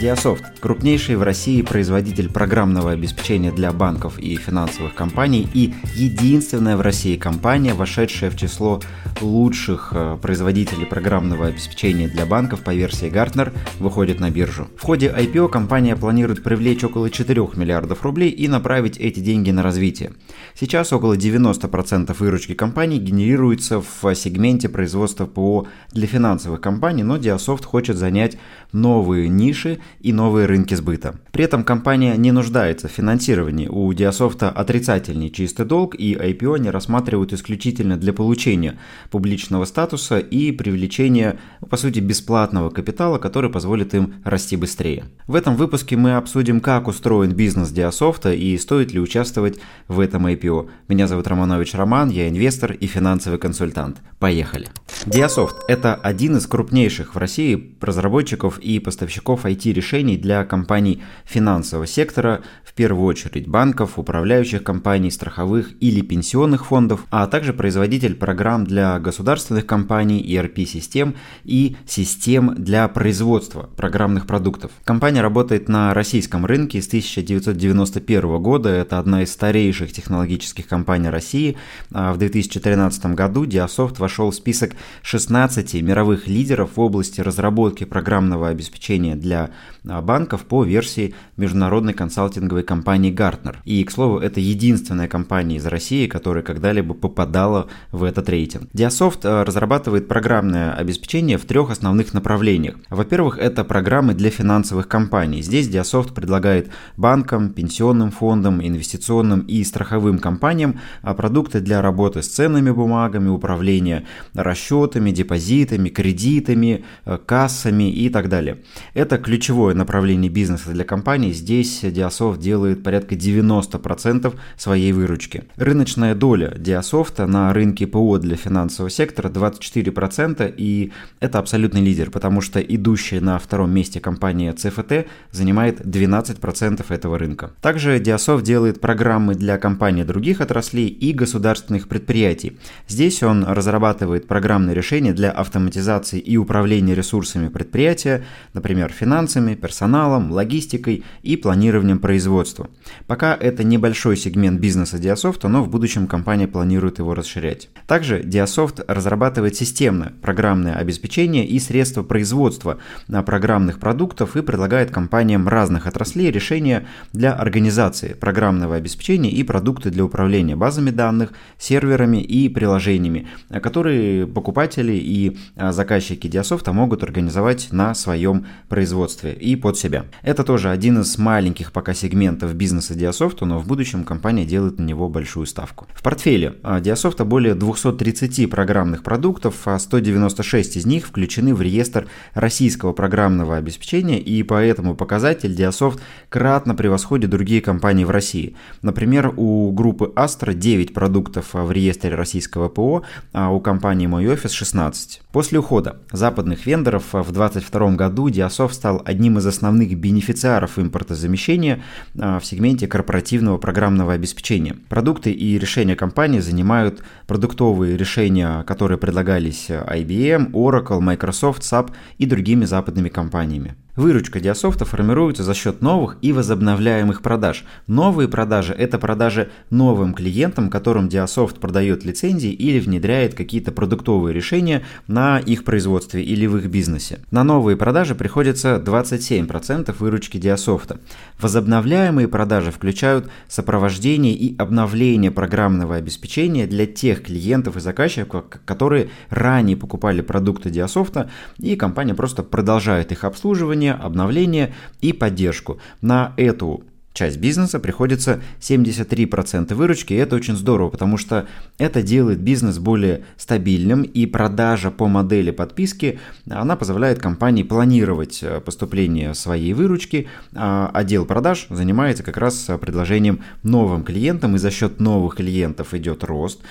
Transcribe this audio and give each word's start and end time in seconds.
Diasoft– 0.00 0.44
крупнейший 0.60 1.16
в 1.16 1.22
России 1.22 1.60
производитель 1.60 2.30
программного 2.30 2.92
обеспечения 2.92 3.52
для 3.52 3.70
банков 3.70 4.18
и 4.18 4.34
финансовых 4.36 4.94
компаний 4.94 5.46
и 5.52 5.74
единственная 5.94 6.78
в 6.78 6.80
России 6.80 7.18
компания, 7.18 7.74
вошедшая 7.74 8.30
в 8.30 8.36
число 8.36 8.80
лучших 9.20 9.90
э, 9.92 10.16
производителей 10.22 10.86
программного 10.86 11.48
обеспечения 11.48 12.08
для 12.08 12.24
банков 12.24 12.62
по 12.62 12.72
версии 12.74 13.10
Gartner, 13.10 13.52
выходит 13.78 14.20
на 14.20 14.30
биржу. 14.30 14.68
В 14.78 14.82
ходе 14.84 15.08
IPO 15.08 15.50
компания 15.50 15.94
планирует 15.96 16.42
привлечь 16.42 16.82
около 16.82 17.10
4 17.10 17.50
миллиардов 17.56 18.02
рублей 18.02 18.30
и 18.30 18.48
направить 18.48 18.96
эти 18.96 19.20
деньги 19.20 19.50
на 19.50 19.62
развитие. 19.62 20.14
Сейчас 20.58 20.94
около 20.94 21.14
90% 21.14 22.16
выручки 22.18 22.54
компании 22.54 22.98
генерируется 22.98 23.82
в 23.82 24.14
сегменте 24.14 24.70
производства 24.70 25.26
ПО 25.26 25.66
для 25.92 26.06
финансовых 26.06 26.62
компаний, 26.62 27.02
но 27.02 27.18
Diasoft 27.18 27.64
хочет 27.64 27.98
занять 27.98 28.38
новые 28.72 29.28
ниши 29.28 29.78
и 30.00 30.12
новые 30.12 30.46
рынки 30.46 30.74
сбыта. 30.74 31.16
При 31.32 31.44
этом 31.44 31.64
компания 31.64 32.16
не 32.16 32.32
нуждается 32.32 32.88
в 32.88 32.92
финансировании. 32.92 33.68
У 33.68 33.92
Диасофта 33.92 34.50
отрицательный 34.50 35.30
чистый 35.30 35.66
долг 35.66 35.94
и 35.94 36.14
IPO 36.14 36.58
не 36.58 36.70
рассматривают 36.70 37.32
исключительно 37.32 37.96
для 37.96 38.12
получения 38.12 38.78
публичного 39.10 39.64
статуса 39.64 40.18
и 40.18 40.52
привлечения, 40.52 41.38
по 41.68 41.76
сути, 41.76 42.00
бесплатного 42.00 42.70
капитала, 42.70 43.18
который 43.18 43.50
позволит 43.50 43.94
им 43.94 44.14
расти 44.24 44.56
быстрее. 44.56 45.04
В 45.26 45.34
этом 45.34 45.56
выпуске 45.56 45.96
мы 45.96 46.16
обсудим, 46.16 46.60
как 46.60 46.88
устроен 46.88 47.32
бизнес 47.32 47.70
Диасофта 47.70 48.32
и 48.32 48.56
стоит 48.58 48.92
ли 48.92 49.00
участвовать 49.00 49.58
в 49.88 50.00
этом 50.00 50.26
IPO. 50.26 50.68
Меня 50.88 51.06
зовут 51.06 51.26
Романович 51.26 51.74
Роман, 51.74 52.10
я 52.10 52.28
инвестор 52.28 52.72
и 52.72 52.86
финансовый 52.86 53.38
консультант. 53.38 53.98
Поехали! 54.18 54.68
Диасофт– 55.06 55.56
это 55.68 55.94
один 55.94 56.36
из 56.36 56.46
крупнейших 56.46 57.14
в 57.14 57.18
России 57.18 57.74
разработчиков 57.80 58.58
и 58.58 58.78
поставщиков 58.80 59.46
IT-решений 59.46 60.18
для 60.18 60.44
компаний 60.44 61.02
финансового 61.24 61.86
сектора, 61.86 62.42
в 62.62 62.74
первую 62.74 63.06
очередь 63.06 63.48
банков, 63.48 63.98
управляющих 63.98 64.62
компаний, 64.62 65.10
страховых 65.10 65.70
или 65.80 66.02
пенсионных 66.02 66.66
фондов, 66.66 67.06
а 67.10 67.26
также 67.26 67.54
производитель 67.54 68.14
программ 68.14 68.64
для 68.64 68.98
государственных 68.98 69.64
компаний, 69.64 70.22
ERP-систем 70.22 71.14
и 71.44 71.76
систем 71.86 72.54
для 72.56 72.86
производства 72.88 73.70
программных 73.76 74.26
продуктов. 74.26 74.70
Компания 74.84 75.22
работает 75.22 75.68
на 75.68 75.94
российском 75.94 76.44
рынке 76.44 76.82
с 76.82 76.88
1991 76.88 78.42
года, 78.42 78.68
это 78.68 78.98
одна 78.98 79.22
из 79.22 79.32
старейших 79.32 79.92
технологических 79.92 80.66
компаний 80.66 81.08
России. 81.08 81.56
А 81.90 82.12
в 82.12 82.18
2013 82.18 83.06
году 83.14 83.46
Diasoft 83.46 83.98
вошел 83.98 84.30
в 84.30 84.34
список 84.34 84.72
16 85.02 85.74
мировых 85.82 86.26
лидеров 86.26 86.70
в 86.76 86.80
области 86.80 87.20
разработки 87.20 87.84
программного 87.84 88.48
обеспечения 88.48 89.16
для 89.16 89.50
а, 89.88 90.02
банков 90.02 90.44
по 90.44 90.64
версии 90.64 91.14
международной 91.36 91.94
консалтинговой 91.94 92.62
компании 92.62 93.12
Gartner. 93.12 93.56
И, 93.64 93.82
к 93.84 93.90
слову, 93.90 94.18
это 94.18 94.40
единственная 94.40 95.08
компания 95.08 95.56
из 95.56 95.66
России, 95.66 96.06
которая 96.06 96.42
когда-либо 96.42 96.94
попадала 96.94 97.68
в 97.92 98.04
этот 98.04 98.28
рейтинг. 98.28 98.64
Diasoft 98.74 99.20
а, 99.24 99.44
разрабатывает 99.44 100.08
программное 100.08 100.72
обеспечение 100.74 101.38
в 101.38 101.44
трех 101.44 101.70
основных 101.70 102.14
направлениях. 102.14 102.76
Во-первых, 102.90 103.38
это 103.38 103.64
программы 103.64 104.14
для 104.14 104.30
финансовых 104.30 104.88
компаний. 104.88 105.42
Здесь 105.42 105.68
Diasoft 105.68 106.14
предлагает 106.14 106.70
банкам, 106.96 107.50
пенсионным 107.50 108.10
фондам, 108.10 108.60
инвестиционным 108.60 109.40
и 109.40 109.64
страховым 109.64 110.18
компаниям 110.18 110.80
а, 111.02 111.14
продукты 111.14 111.60
для 111.60 111.80
работы 111.82 112.22
с 112.22 112.28
ценными 112.28 112.70
бумагами, 112.70 113.28
управления 113.28 114.04
расчетами, 114.34 114.79
депозитами, 114.88 115.88
кредитами, 115.88 116.84
кассами 117.26 117.90
и 117.90 118.08
так 118.08 118.28
далее. 118.28 118.58
Это 118.94 119.18
ключевое 119.18 119.74
направление 119.74 120.30
бизнеса 120.30 120.70
для 120.70 120.84
компании. 120.84 121.32
Здесь 121.32 121.82
Diasoft 121.82 122.38
делает 122.38 122.82
порядка 122.82 123.14
90% 123.14 124.34
своей 124.56 124.92
выручки. 124.92 125.44
Рыночная 125.56 126.14
доля 126.14 126.54
Diasoft 126.56 127.24
на 127.26 127.52
рынке 127.52 127.86
ПО 127.86 128.18
для 128.18 128.36
финансового 128.36 128.90
сектора 128.90 129.28
24%, 129.28 130.54
и 130.56 130.92
это 131.20 131.38
абсолютный 131.38 131.82
лидер, 131.82 132.10
потому 132.10 132.40
что 132.40 132.60
идущая 132.60 133.20
на 133.20 133.38
втором 133.38 133.70
месте 133.72 134.00
компания 134.00 134.52
CFT 134.52 135.06
занимает 135.30 135.80
12% 135.80 136.84
этого 136.88 137.18
рынка. 137.18 137.52
Также 137.60 137.98
Diasoft 137.98 138.42
делает 138.42 138.80
программы 138.80 139.34
для 139.34 139.58
компаний 139.58 140.04
других 140.04 140.40
отраслей 140.40 140.88
и 140.88 141.12
государственных 141.12 141.88
предприятий. 141.88 142.58
Здесь 142.88 143.22
он 143.22 143.44
разрабатывает 143.44 144.26
программные 144.26 144.69
решения 144.72 145.12
для 145.12 145.30
автоматизации 145.30 146.18
и 146.18 146.36
управления 146.36 146.94
ресурсами 146.94 147.48
предприятия, 147.48 148.24
например, 148.54 148.90
финансами, 148.92 149.54
персоналом, 149.54 150.32
логистикой 150.32 151.04
и 151.22 151.36
планированием 151.36 151.98
производства. 151.98 152.68
Пока 153.06 153.34
это 153.34 153.64
небольшой 153.64 154.16
сегмент 154.16 154.60
бизнеса 154.60 154.96
Diasoft, 154.96 155.46
но 155.48 155.62
в 155.62 155.68
будущем 155.68 156.06
компания 156.06 156.48
планирует 156.48 156.98
его 156.98 157.14
расширять. 157.14 157.68
Также 157.86 158.20
Diasoft 158.20 158.84
разрабатывает 158.86 159.56
системное 159.56 160.12
программное 160.22 160.74
обеспечение 160.74 161.46
и 161.46 161.58
средства 161.58 162.02
производства 162.02 162.78
программных 163.08 163.78
продуктов 163.78 164.36
и 164.36 164.42
предлагает 164.42 164.90
компаниям 164.90 165.48
разных 165.48 165.86
отраслей 165.86 166.30
решения 166.30 166.86
для 167.12 167.32
организации 167.32 168.14
программного 168.14 168.76
обеспечения 168.76 169.30
и 169.30 169.42
продукты 169.42 169.90
для 169.90 170.04
управления 170.04 170.56
базами 170.56 170.90
данных, 170.90 171.32
серверами 171.58 172.18
и 172.18 172.48
приложениями, 172.48 173.28
которые 173.62 174.26
покупатели 174.50 174.94
и 174.94 175.36
заказчики 175.56 176.26
Diasoft 176.26 176.72
могут 176.72 177.04
организовать 177.04 177.68
на 177.70 177.94
своем 177.94 178.46
производстве 178.68 179.32
и 179.32 179.54
под 179.54 179.78
себя. 179.78 180.06
Это 180.22 180.42
тоже 180.42 180.70
один 180.70 181.02
из 181.02 181.18
маленьких 181.18 181.70
пока 181.70 181.94
сегментов 181.94 182.52
бизнеса 182.54 182.94
Diasoft, 182.94 183.44
но 183.44 183.60
в 183.60 183.68
будущем 183.68 184.02
компания 184.02 184.44
делает 184.44 184.80
на 184.80 184.82
него 184.82 185.08
большую 185.08 185.46
ставку. 185.46 185.86
В 185.94 186.02
портфеле 186.02 186.56
Diasoft 186.64 187.22
более 187.24 187.54
230 187.54 188.50
программных 188.50 189.04
продуктов, 189.04 189.54
а 189.66 189.78
196 189.78 190.78
из 190.78 190.84
них 190.84 191.06
включены 191.06 191.54
в 191.54 191.62
реестр 191.62 192.08
российского 192.34 192.92
программного 192.92 193.56
обеспечения, 193.56 194.18
и 194.18 194.42
по 194.42 194.54
этому 194.54 194.96
показатель 194.96 195.54
Diasoft 195.54 196.00
кратно 196.28 196.74
превосходит 196.74 197.30
другие 197.30 197.60
компании 197.60 198.04
в 198.04 198.10
России. 198.10 198.56
Например, 198.82 199.32
у 199.36 199.70
группы 199.70 200.12
Astra 200.16 200.54
9 200.54 200.92
продуктов 200.92 201.50
в 201.52 201.70
реестре 201.70 202.16
российского 202.16 202.68
ПО, 202.68 203.04
а 203.32 203.50
у 203.50 203.60
компании 203.60 204.08
Мой 204.08 204.26
офис 204.40 204.52
16. 204.52 205.20
После 205.32 205.58
ухода 205.58 205.98
западных 206.12 206.64
вендоров 206.64 207.12
в 207.12 207.30
2022 207.30 207.90
году 207.90 208.28
Diasoft 208.28 208.72
стал 208.72 209.02
одним 209.04 209.36
из 209.36 209.46
основных 209.46 209.94
бенефициаров 209.98 210.78
импортозамещения 210.78 211.82
а, 212.18 212.38
в 212.38 212.46
сегменте 212.46 212.86
корпоративного 212.86 213.58
программного 213.58 214.14
обеспечения. 214.14 214.76
Продукты 214.88 215.30
и 215.30 215.58
решения 215.58 215.94
компании 215.94 216.40
занимают 216.40 217.02
продуктовые 217.26 217.98
решения, 217.98 218.62
которые 218.62 218.96
предлагались 218.96 219.68
IBM, 219.68 220.52
Oracle, 220.52 221.00
Microsoft, 221.00 221.60
SAP 221.62 221.90
и 222.16 222.24
другими 222.24 222.64
западными 222.64 223.10
компаниями. 223.10 223.76
Выручка 223.96 224.40
Диасофта 224.40 224.86
формируется 224.86 225.42
за 225.42 225.52
счет 225.52 225.82
новых 225.82 226.16
и 226.22 226.32
возобновляемых 226.32 227.20
продаж. 227.20 227.64
Новые 227.86 228.28
продажи– 228.28 228.72
это 228.78 228.98
продажи 228.98 229.50
новым 229.68 230.14
клиентам, 230.14 230.70
которым 230.70 231.08
Диасофт 231.08 231.58
продает 231.58 232.04
лицензии 232.04 232.50
или 232.50 232.78
внедряет 232.80 233.34
какие-то 233.34 233.72
продуктовые 233.72 234.29
решения 234.32 234.82
на 235.06 235.38
их 235.38 235.64
производстве 235.64 236.22
или 236.22 236.46
в 236.46 236.56
их 236.56 236.66
бизнесе. 236.66 237.20
На 237.30 237.44
новые 237.44 237.76
продажи 237.76 238.14
приходится 238.14 238.82
27% 238.84 239.94
выручки 239.98 240.38
Диасофта. 240.38 241.00
Возобновляемые 241.40 242.28
продажи 242.28 242.70
включают 242.70 243.30
сопровождение 243.48 244.34
и 244.34 244.56
обновление 244.56 245.30
программного 245.30 245.96
обеспечения 245.96 246.66
для 246.66 246.86
тех 246.86 247.22
клиентов 247.22 247.76
и 247.76 247.80
заказчиков, 247.80 248.44
которые 248.64 249.10
ранее 249.28 249.76
покупали 249.76 250.20
продукты 250.20 250.70
Диасофта, 250.70 251.30
и 251.58 251.76
компания 251.76 252.14
просто 252.14 252.42
продолжает 252.42 253.12
их 253.12 253.24
обслуживание, 253.24 253.92
обновление 253.92 254.74
и 255.00 255.12
поддержку. 255.12 255.80
На 256.00 256.34
эту 256.36 256.84
часть 257.20 257.36
бизнеса 257.36 257.78
приходится 257.78 258.40
73% 258.60 259.74
выручки, 259.74 260.14
и 260.14 260.16
это 260.16 260.36
очень 260.36 260.56
здорово, 260.56 260.88
потому 260.88 261.18
что 261.18 261.46
это 261.76 262.02
делает 262.02 262.40
бизнес 262.40 262.78
более 262.78 263.24
стабильным, 263.36 264.04
и 264.04 264.24
продажа 264.24 264.90
по 264.90 265.06
модели 265.06 265.50
подписки, 265.50 266.18
она 266.48 266.76
позволяет 266.76 267.18
компании 267.18 267.62
планировать 267.62 268.42
э, 268.42 268.60
поступление 268.60 269.34
своей 269.34 269.74
выручки, 269.74 270.28
а 270.54 270.90
отдел 270.94 271.26
продаж 271.26 271.66
занимается 271.68 272.22
как 272.22 272.38
раз 272.38 272.70
предложением 272.80 273.40
новым 273.62 274.02
клиентам, 274.02 274.56
и 274.56 274.58
за 274.58 274.70
счет 274.70 274.98
новых 274.98 275.36
клиентов 275.36 275.92
идет 275.92 276.24
рост 276.24 276.62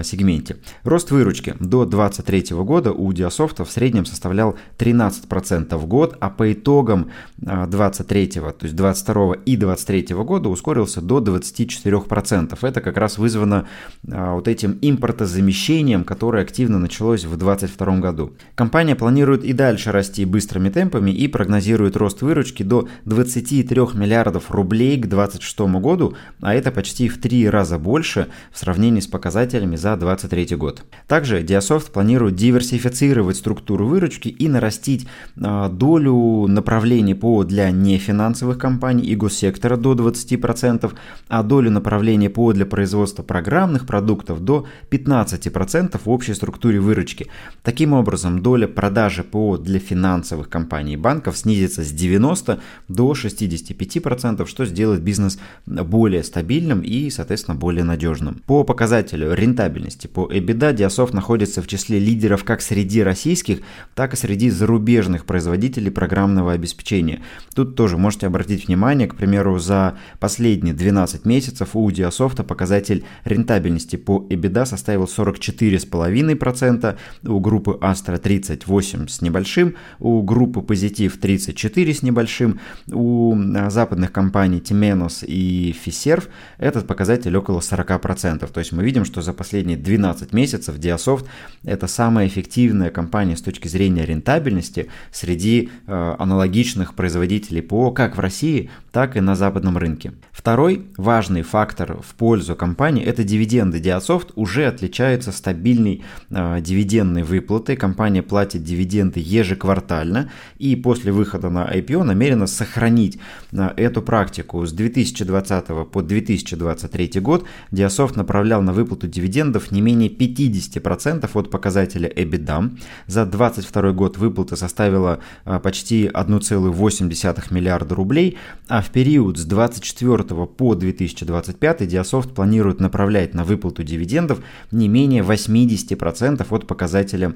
сегменте. 0.03 0.57
Рост 0.85 1.11
выручки 1.11 1.55
до 1.61 1.85
2023 1.85 2.57
года 2.57 2.93
у 2.93 3.13
Диасофта 3.13 3.65
в 3.65 3.71
среднем 3.71 4.05
составлял 4.05 4.57
13% 4.79 5.77
в 5.77 5.87
год, 5.87 6.17
а 6.21 6.31
по 6.31 6.53
итогам 6.53 7.11
23, 7.39 8.31
а, 8.37 8.53
то 8.53 8.65
есть 8.65 8.77
22 8.77 9.35
и 9.47 9.57
23 9.57 10.15
года 10.17 10.49
ускорился 10.49 11.01
до 11.01 11.19
24%. 11.19 12.59
Это 12.63 12.81
как 12.81 12.97
раз 12.97 13.19
вызвано 13.19 13.67
а, 14.11 14.35
вот 14.35 14.49
этим 14.49 14.79
импортозамещением, 14.81 16.05
которое 16.05 16.43
активно 16.43 16.79
началось 16.79 17.25
в 17.25 17.37
2022 17.37 17.99
году. 17.99 18.35
Компания 18.55 18.95
планирует 18.95 19.45
и 19.45 19.53
дальше 19.53 19.93
расти 19.93 20.25
быстрыми 20.25 20.69
темпами 20.69 21.11
и 21.11 21.29
прогнозирует 21.29 21.97
рост 21.97 22.23
выручки 22.23 22.63
до 22.63 22.89
23 23.05 23.81
миллиардов 23.95 24.51
рублей 24.51 24.97
к 24.99 25.07
2026 25.07 25.61
году, 25.81 26.17
а 26.41 26.55
это 26.55 26.71
почти 26.71 27.09
в 27.09 27.21
три 27.21 27.49
раза 27.49 27.79
больше 27.79 28.29
в 28.53 28.59
сравнении 28.59 29.01
с 29.01 29.07
показателями 29.07 29.70
показателями 29.71 29.77
за 29.77 29.97
2023 29.97 30.57
год. 30.57 30.83
Также 31.07 31.43
Diasoft 31.43 31.91
планирует 31.93 32.35
диверсифицировать 32.35 33.37
структуру 33.37 33.87
выручки 33.87 34.29
и 34.29 34.49
нарастить 34.49 35.07
а, 35.41 35.69
долю 35.69 36.47
направлений 36.47 37.15
ПО 37.15 37.45
для 37.45 37.71
нефинансовых 37.71 38.59
компаний 38.59 39.05
и 39.05 39.17
госсектора 39.17 39.77
до 39.77 39.95
20%, 39.95 40.93
а 41.29 41.43
долю 41.43 41.71
направлений 41.71 42.29
ПО 42.29 42.53
для 42.53 42.67
производства 42.67 43.23
программных 43.23 43.87
продуктов 43.87 44.41
до 44.41 44.67
15% 44.91 46.01
в 46.05 46.11
общей 46.11 46.35
структуре 46.35 46.81
выручки. 46.81 47.27
Таким 47.63 47.93
образом, 47.93 48.43
доля 48.43 48.67
продажи 48.67 49.23
ПО 49.23 49.57
для 49.57 49.79
финансовых 49.79 50.49
компаний 50.49 50.95
и 50.95 50.97
банков 50.97 51.37
снизится 51.37 51.83
с 51.83 51.93
90 51.93 52.59
до 52.89 53.13
65%, 53.13 54.47
что 54.47 54.67
сделает 54.67 55.03
бизнес 55.03 55.39
более 55.67 56.23
стабильным 56.23 56.81
и, 56.81 57.11
соответственно, 57.11 57.59
более 57.59 57.85
надежным. 57.85 58.43
По 58.47 58.65
показателю 58.65 59.35
рентабельности 59.35 59.60
рентабельности. 59.61 60.07
По 60.07 60.31
EBITDA 60.31 60.73
Диасофт 60.73 61.15
находится 61.15 61.63
в 61.63 61.67
числе 61.67 61.99
лидеров 61.99 62.45
как 62.45 62.63
среди 62.63 63.03
российских, 63.03 63.61
так 63.95 64.15
и 64.15 64.17
среди 64.17 64.51
зарубежных 64.51 65.25
производителей 65.27 65.91
программного 65.91 66.53
обеспечения. 66.53 67.21
Тут 67.55 67.77
тоже 67.77 67.97
можете 67.99 68.27
обратить 68.27 68.69
внимание, 68.69 69.09
к 69.09 69.17
примеру, 69.17 69.59
за 69.59 69.99
последние 70.19 70.75
12 70.75 71.25
месяцев 71.27 71.71
у 71.75 71.91
Диасофта 71.91 72.45
показатель 72.45 73.05
рентабельности 73.25 73.97
по 73.97 74.27
EBITDA 74.31 74.67
составил 74.67 75.05
44,5%, 75.05 76.97
у 77.27 77.41
группы 77.41 77.79
Astra 77.81 78.19
38 78.19 79.09
с 79.09 79.23
небольшим, 79.23 79.75
у 79.99 80.23
группы 80.23 80.61
Позитив 80.63 81.19
34 81.19 81.95
с 81.95 82.03
небольшим, 82.03 82.61
у 82.93 83.35
а, 83.35 83.71
западных 83.71 84.13
компаний 84.13 84.59
Timenos 84.59 85.25
и 85.27 85.75
Fiserv 85.85 86.29
этот 86.59 86.87
показатель 86.87 87.37
около 87.37 87.61
40%. 87.61 88.51
То 88.51 88.61
есть 88.61 88.73
мы 88.73 88.85
видим, 88.85 89.05
что 89.05 89.23
за 89.23 89.33
последние 89.33 89.50
последние 89.51 89.77
12 89.77 90.33
месяцев 90.33 90.77
Diasoft 90.79 91.27
это 91.65 91.89
самая 91.89 92.27
эффективная 92.27 92.91
компания 92.91 93.37
с 93.37 93.43
точки 93.43 93.69
зрения 93.69 94.07
рентабельности 94.07 94.89
среди 95.13 95.69
э, 95.87 96.15
аналогичных 96.19 96.95
производителей 96.95 97.61
ПО 97.61 97.91
как 97.91 98.17
в 98.17 98.21
России, 98.21 98.71
так 98.93 99.17
и 99.17 99.21
на 99.21 99.35
западном 99.35 99.77
рынке. 99.77 100.13
Второй 100.33 100.87
важный 100.97 101.43
фактор 101.43 102.01
в 102.01 102.15
пользу 102.15 102.57
компании– 102.57 103.05
это 103.05 103.25
дивиденды. 103.25 103.79
Diasoft 103.79 104.33
уже 104.37 104.67
отличается 104.67 105.33
стабильной 105.33 106.03
э, 106.31 106.61
дивидендной 106.63 107.25
выплатой. 107.25 107.77
Компания 107.77 108.23
платит 108.23 108.65
дивиденды 108.65 109.21
ежеквартально 109.21 110.31
и 110.59 110.77
после 110.77 111.13
выхода 111.13 111.51
на 111.51 111.71
IPO 111.71 112.05
намерена 112.05 112.47
сохранить 112.47 113.19
э, 113.53 113.69
эту 113.77 114.01
практику. 114.01 114.65
С 114.65 114.73
2020 114.73 115.91
по 115.91 116.03
2023 116.03 117.21
год 117.21 117.45
Diasoft 117.71 118.17
направлял 118.17 118.63
на 118.63 118.73
выплату 118.73 119.07
дивидендов 119.09 119.40
не 119.71 119.81
менее 119.81 120.11
50% 120.11 121.31
от 121.33 121.51
показателя 121.51 122.09
EBITDA. 122.09 122.79
За 123.07 123.27
2022 123.27 123.93
год 123.93 124.19
выплата 124.19 124.57
составила 124.57 125.21
э, 125.45 125.59
почти 125.61 126.07
1,8 126.07 127.55
миллиарда 127.55 127.95
рублей, 127.95 128.37
а 128.69 128.83
в 128.83 128.91
период 128.91 129.39
с 129.39 129.45
2024 129.45 130.47
по 130.47 130.75
2025 130.75 131.83
Diasoft 131.83 132.35
планирует 132.35 132.81
направлять 132.81 133.35
на 133.35 133.45
выплату 133.45 133.83
дивидендов 133.83 134.41
не 134.71 134.89
менее 134.89 135.23
80% 135.23 136.47
от 136.49 136.67
показателя 136.67 137.35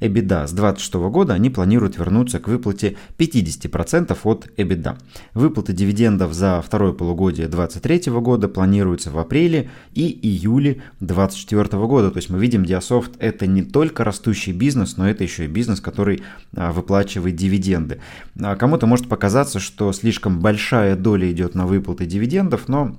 EBITDA. 0.00 0.46
С 0.46 0.52
2026 0.52 0.94
года 1.10 1.34
они 1.34 1.50
планируют 1.50 1.98
вернуться 1.98 2.38
к 2.38 2.48
выплате 2.48 2.96
50% 3.18 4.16
от 4.24 4.48
EBITDA. 4.56 4.98
Выплата 5.34 5.72
дивидендов 5.72 6.32
за 6.34 6.62
второе 6.62 6.92
полугодие 6.92 7.48
2023 7.48 8.12
года 8.20 8.48
планируется 8.48 9.10
в 9.10 9.18
апреле 9.18 9.70
и 9.94 10.06
июле 10.06 10.82
2024 11.00 11.45
года. 11.52 12.10
То 12.10 12.18
есть 12.18 12.30
мы 12.30 12.38
видим, 12.38 12.62
Diasoft 12.62 13.16
это 13.18 13.46
не 13.46 13.62
только 13.62 14.04
растущий 14.04 14.52
бизнес, 14.52 14.96
но 14.96 15.08
это 15.08 15.24
еще 15.24 15.44
и 15.44 15.48
бизнес, 15.48 15.80
который 15.80 16.22
а, 16.54 16.72
выплачивает 16.72 17.36
дивиденды. 17.36 18.00
А 18.40 18.56
кому-то 18.56 18.86
может 18.86 19.08
показаться, 19.08 19.60
что 19.60 19.92
слишком 19.92 20.40
большая 20.40 20.96
доля 20.96 21.30
идет 21.30 21.54
на 21.54 21.66
выплаты 21.66 22.06
дивидендов, 22.06 22.68
но 22.68 22.96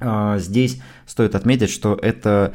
а, 0.00 0.38
здесь 0.38 0.80
стоит 1.06 1.34
отметить, 1.34 1.70
что 1.70 1.98
это 2.00 2.54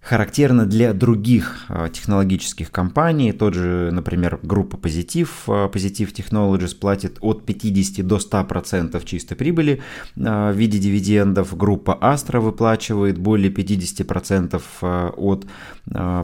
характерно 0.00 0.64
для 0.64 0.92
других 0.94 1.66
а, 1.68 1.88
технологических 1.88 2.70
компаний. 2.70 3.32
Тот 3.32 3.54
же, 3.54 3.90
например, 3.92 4.40
группа 4.42 4.76
Позитив, 4.76 5.44
Positive 5.46 6.12
Technologies 6.14 6.74
платит 6.74 7.18
от 7.20 7.44
50 7.44 8.06
до 8.06 8.16
100% 8.16 9.04
чистой 9.04 9.34
прибыли 9.34 9.82
а, 10.18 10.52
в 10.52 10.56
виде 10.56 10.78
дивидендов. 10.78 11.54
Группа 11.56 11.98
Astra 12.00 12.40
выплачивает 12.40 13.18
более 13.18 13.52
50% 13.52 14.62
а, 14.82 15.10
от 15.16 15.46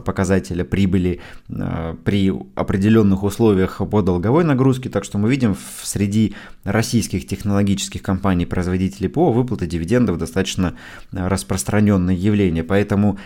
показателя 0.05 0.63
прибыли 0.63 1.19
при 1.47 2.31
определенных 2.55 3.23
условиях 3.23 3.81
по 3.89 4.01
долговой 4.01 4.43
нагрузке. 4.43 4.89
Так 4.89 5.03
что 5.03 5.17
мы 5.17 5.29
видим 5.29 5.57
среди 5.83 6.35
российских 6.63 7.27
технологических 7.27 8.01
компаний-производителей 8.01 9.09
ПО 9.09 9.31
выплата 9.31 9.65
дивидендов 9.67 10.17
достаточно 10.17 10.75
распространенное 11.11 12.15
явление. 12.15 12.63
Поэтому 12.63 13.17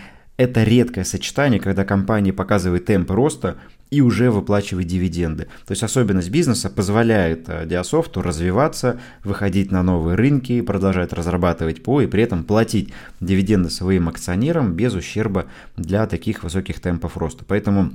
это 0.42 0.64
редкое 0.64 1.04
сочетание, 1.04 1.60
когда 1.60 1.84
компания 1.84 2.32
показывает 2.32 2.86
темпы 2.86 3.14
роста 3.14 3.56
и 3.90 4.00
уже 4.00 4.30
выплачивает 4.30 4.86
дивиденды. 4.86 5.44
То 5.66 5.72
есть 5.72 5.82
особенность 5.82 6.30
бизнеса 6.30 6.70
позволяет 6.70 7.48
э, 7.48 7.66
Диасофту 7.66 8.22
развиваться, 8.22 8.98
выходить 9.22 9.70
на 9.70 9.82
новые 9.82 10.16
рынки, 10.16 10.62
продолжать 10.62 11.12
разрабатывать 11.12 11.82
ПО 11.82 12.00
и 12.00 12.06
при 12.06 12.22
этом 12.22 12.44
платить 12.44 12.92
дивиденды 13.20 13.70
своим 13.70 14.08
акционерам 14.08 14.72
без 14.72 14.94
ущерба 14.94 15.46
для 15.76 16.06
таких 16.06 16.42
высоких 16.42 16.80
темпов 16.80 17.16
роста. 17.18 17.44
Поэтому 17.46 17.92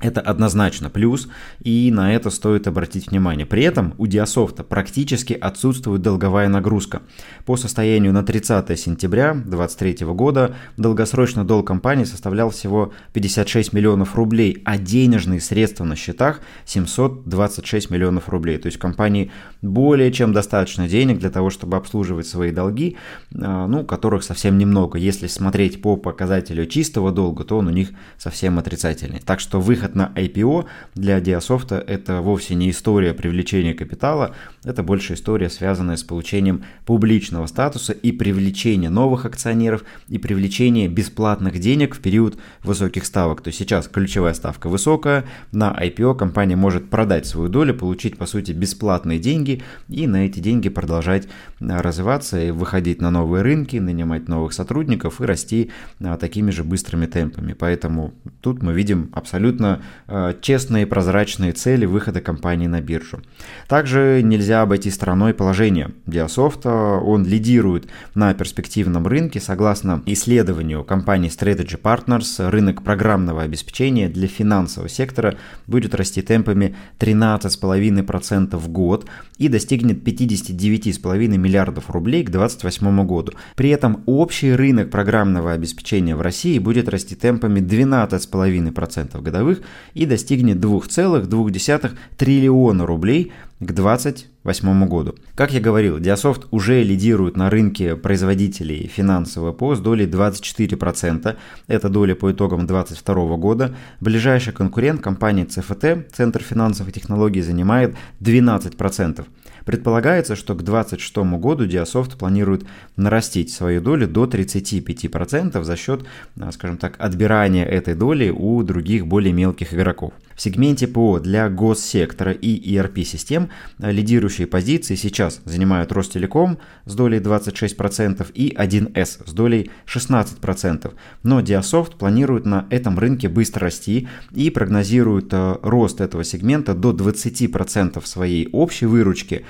это 0.00 0.20
однозначно 0.20 0.90
плюс, 0.90 1.28
и 1.60 1.90
на 1.92 2.14
это 2.14 2.30
стоит 2.30 2.66
обратить 2.66 3.10
внимание. 3.10 3.46
При 3.46 3.64
этом 3.64 3.94
у 3.98 4.06
Диасофта 4.06 4.62
практически 4.62 5.32
отсутствует 5.32 6.02
долговая 6.02 6.48
нагрузка. 6.48 7.02
По 7.44 7.56
состоянию 7.56 8.12
на 8.12 8.22
30 8.22 8.78
сентября 8.78 9.32
2023 9.32 10.06
года 10.06 10.54
долгосрочный 10.76 11.44
долг 11.44 11.66
компании 11.66 12.04
составлял 12.04 12.50
всего 12.50 12.92
56 13.12 13.72
миллионов 13.72 14.14
рублей, 14.14 14.62
а 14.64 14.78
денежные 14.78 15.40
средства 15.40 15.84
на 15.84 15.96
счетах 15.96 16.40
726 16.64 17.90
миллионов 17.90 18.28
рублей. 18.28 18.58
То 18.58 18.66
есть 18.66 18.78
компании 18.78 19.30
более 19.62 20.12
чем 20.12 20.32
достаточно 20.32 20.88
денег 20.88 21.18
для 21.18 21.30
того, 21.30 21.50
чтобы 21.50 21.76
обслуживать 21.76 22.26
свои 22.26 22.52
долги, 22.52 22.96
а, 23.34 23.66
ну, 23.66 23.84
которых 23.84 24.22
совсем 24.22 24.58
немного. 24.58 24.98
Если 24.98 25.26
смотреть 25.26 25.82
по 25.82 25.96
показателю 25.96 26.66
чистого 26.66 27.10
долга, 27.10 27.44
то 27.44 27.58
он 27.58 27.66
у 27.66 27.70
них 27.70 27.90
совсем 28.16 28.58
отрицательный. 28.58 29.20
Так 29.24 29.40
что 29.40 29.60
выход 29.60 29.87
выход 29.88 29.94
на 29.94 30.12
IPO 30.14 30.66
для 30.94 31.20
Диасофта 31.20 31.82
это 31.86 32.20
вовсе 32.20 32.54
не 32.54 32.70
история 32.70 33.14
привлечения 33.14 33.74
капитала, 33.74 34.34
это 34.64 34.82
больше 34.82 35.14
история, 35.14 35.48
связанная 35.48 35.96
с 35.96 36.02
получением 36.02 36.62
публичного 36.84 37.46
статуса 37.46 37.92
и 37.92 38.12
привлечения 38.12 38.90
новых 38.90 39.24
акционеров 39.24 39.84
и 40.08 40.18
привлечения 40.18 40.88
бесплатных 40.88 41.58
денег 41.58 41.94
в 41.94 42.00
период 42.00 42.38
высоких 42.62 43.04
ставок. 43.04 43.40
То 43.40 43.48
есть 43.48 43.58
сейчас 43.58 43.88
ключевая 43.88 44.34
ставка 44.34 44.68
высокая, 44.68 45.24
на 45.52 45.72
IPO 45.72 46.16
компания 46.16 46.56
может 46.56 46.90
продать 46.90 47.26
свою 47.26 47.48
долю, 47.48 47.74
получить 47.74 48.18
по 48.18 48.26
сути 48.26 48.52
бесплатные 48.52 49.18
деньги 49.18 49.62
и 49.88 50.06
на 50.06 50.26
эти 50.26 50.40
деньги 50.40 50.68
продолжать 50.68 51.28
а, 51.60 51.82
развиваться 51.82 52.40
и 52.40 52.50
выходить 52.50 53.00
на 53.00 53.10
новые 53.10 53.42
рынки, 53.42 53.76
нанимать 53.76 54.28
новых 54.28 54.52
сотрудников 54.52 55.20
и 55.20 55.24
расти 55.24 55.70
а, 56.00 56.16
такими 56.16 56.50
же 56.50 56.64
быстрыми 56.64 57.06
темпами. 57.06 57.54
Поэтому 57.54 58.12
тут 58.40 58.62
мы 58.62 58.72
видим 58.72 59.10
абсолютно 59.12 59.77
Э, 60.10 60.32
честные 60.40 60.86
прозрачные 60.86 61.52
цели 61.52 61.84
выхода 61.84 62.22
компании 62.22 62.66
на 62.66 62.80
биржу. 62.80 63.20
Также 63.68 64.22
нельзя 64.24 64.62
обойти 64.62 64.90
стороной 64.90 65.34
положение 65.34 65.90
Diasoft. 66.06 66.66
Он 66.66 67.26
лидирует 67.26 67.88
на 68.14 68.32
перспективном 68.32 69.06
рынке. 69.06 69.38
Согласно 69.38 70.02
исследованию 70.06 70.82
компании 70.82 71.30
Strategy 71.30 71.78
Partners, 71.78 72.48
рынок 72.48 72.82
программного 72.82 73.42
обеспечения 73.42 74.08
для 74.08 74.28
финансового 74.28 74.88
сектора 74.88 75.36
будет 75.66 75.94
расти 75.94 76.22
темпами 76.22 76.74
13,5% 76.98 78.56
в 78.56 78.68
год 78.68 79.06
и 79.36 79.48
достигнет 79.48 80.02
59,5 80.06 81.36
миллиардов 81.36 81.90
рублей 81.90 82.24
к 82.24 82.30
2028 82.30 83.06
году. 83.06 83.32
При 83.56 83.68
этом 83.70 84.02
общий 84.06 84.52
рынок 84.52 84.90
программного 84.90 85.52
обеспечения 85.52 86.16
в 86.16 86.22
России 86.22 86.58
будет 86.58 86.88
расти 86.88 87.14
темпами 87.14 87.60
12,5% 87.60 89.20
годовых 89.20 89.60
и 89.94 90.06
достигнет 90.06 90.58
2,2 90.58 91.90
триллиона 92.16 92.86
рублей 92.86 93.32
к 93.60 93.72
2028 93.72 94.88
году. 94.88 95.16
Как 95.34 95.52
я 95.52 95.60
говорил, 95.60 95.98
Diasoft 95.98 96.46
уже 96.50 96.82
лидирует 96.82 97.36
на 97.36 97.50
рынке 97.50 97.96
производителей 97.96 98.86
финансового 98.86 99.52
ПО 99.52 99.74
с 99.74 99.80
долей 99.80 100.06
24%. 100.06 101.36
Это 101.66 101.88
доля 101.88 102.14
по 102.14 102.30
итогам 102.30 102.66
2022 102.66 103.36
года. 103.36 103.74
Ближайший 104.00 104.52
конкурент 104.52 105.00
компания 105.00 105.44
CFT, 105.44 106.10
Центр 106.12 106.42
финансовых 106.42 106.92
технологий, 106.92 107.42
занимает 107.42 107.96
12%. 108.20 109.26
Предполагается, 109.68 110.34
что 110.34 110.54
к 110.54 110.62
2026 110.62 111.16
году 111.38 111.66
Diasoft 111.66 112.16
планирует 112.16 112.64
нарастить 112.96 113.52
свою 113.52 113.82
долю 113.82 114.08
до 114.08 114.24
35% 114.24 115.62
за 115.62 115.76
счет, 115.76 116.06
а, 116.40 116.50
скажем 116.52 116.78
так, 116.78 116.94
отбирания 116.98 117.66
этой 117.66 117.94
доли 117.94 118.30
у 118.30 118.62
других 118.62 119.06
более 119.06 119.34
мелких 119.34 119.74
игроков. 119.74 120.14
В 120.38 120.40
сегменте 120.40 120.86
ПО 120.86 121.18
для 121.18 121.48
госсектора 121.48 122.30
и 122.30 122.76
ERP-систем 122.76 123.50
а, 123.80 123.90
лидирующие 123.90 124.46
позиции 124.46 124.94
сейчас 124.94 125.40
занимают 125.44 125.90
Ростелеком 125.90 126.60
с 126.86 126.94
долей 126.94 127.18
26% 127.18 128.30
и 128.34 128.54
1С 128.56 129.28
с 129.28 129.32
долей 129.32 129.72
16%. 129.92 130.94
Но 131.24 131.40
Diasoft 131.40 131.98
планирует 131.98 132.46
на 132.46 132.66
этом 132.70 133.00
рынке 133.00 133.28
быстро 133.28 133.62
расти 133.62 134.06
и 134.32 134.48
прогнозирует 134.50 135.26
а, 135.32 135.58
рост 135.60 136.00
этого 136.00 136.22
сегмента 136.22 136.72
до 136.72 136.92
20% 136.92 138.06
своей 138.06 138.48
общей 138.52 138.86
выручки 138.86 139.44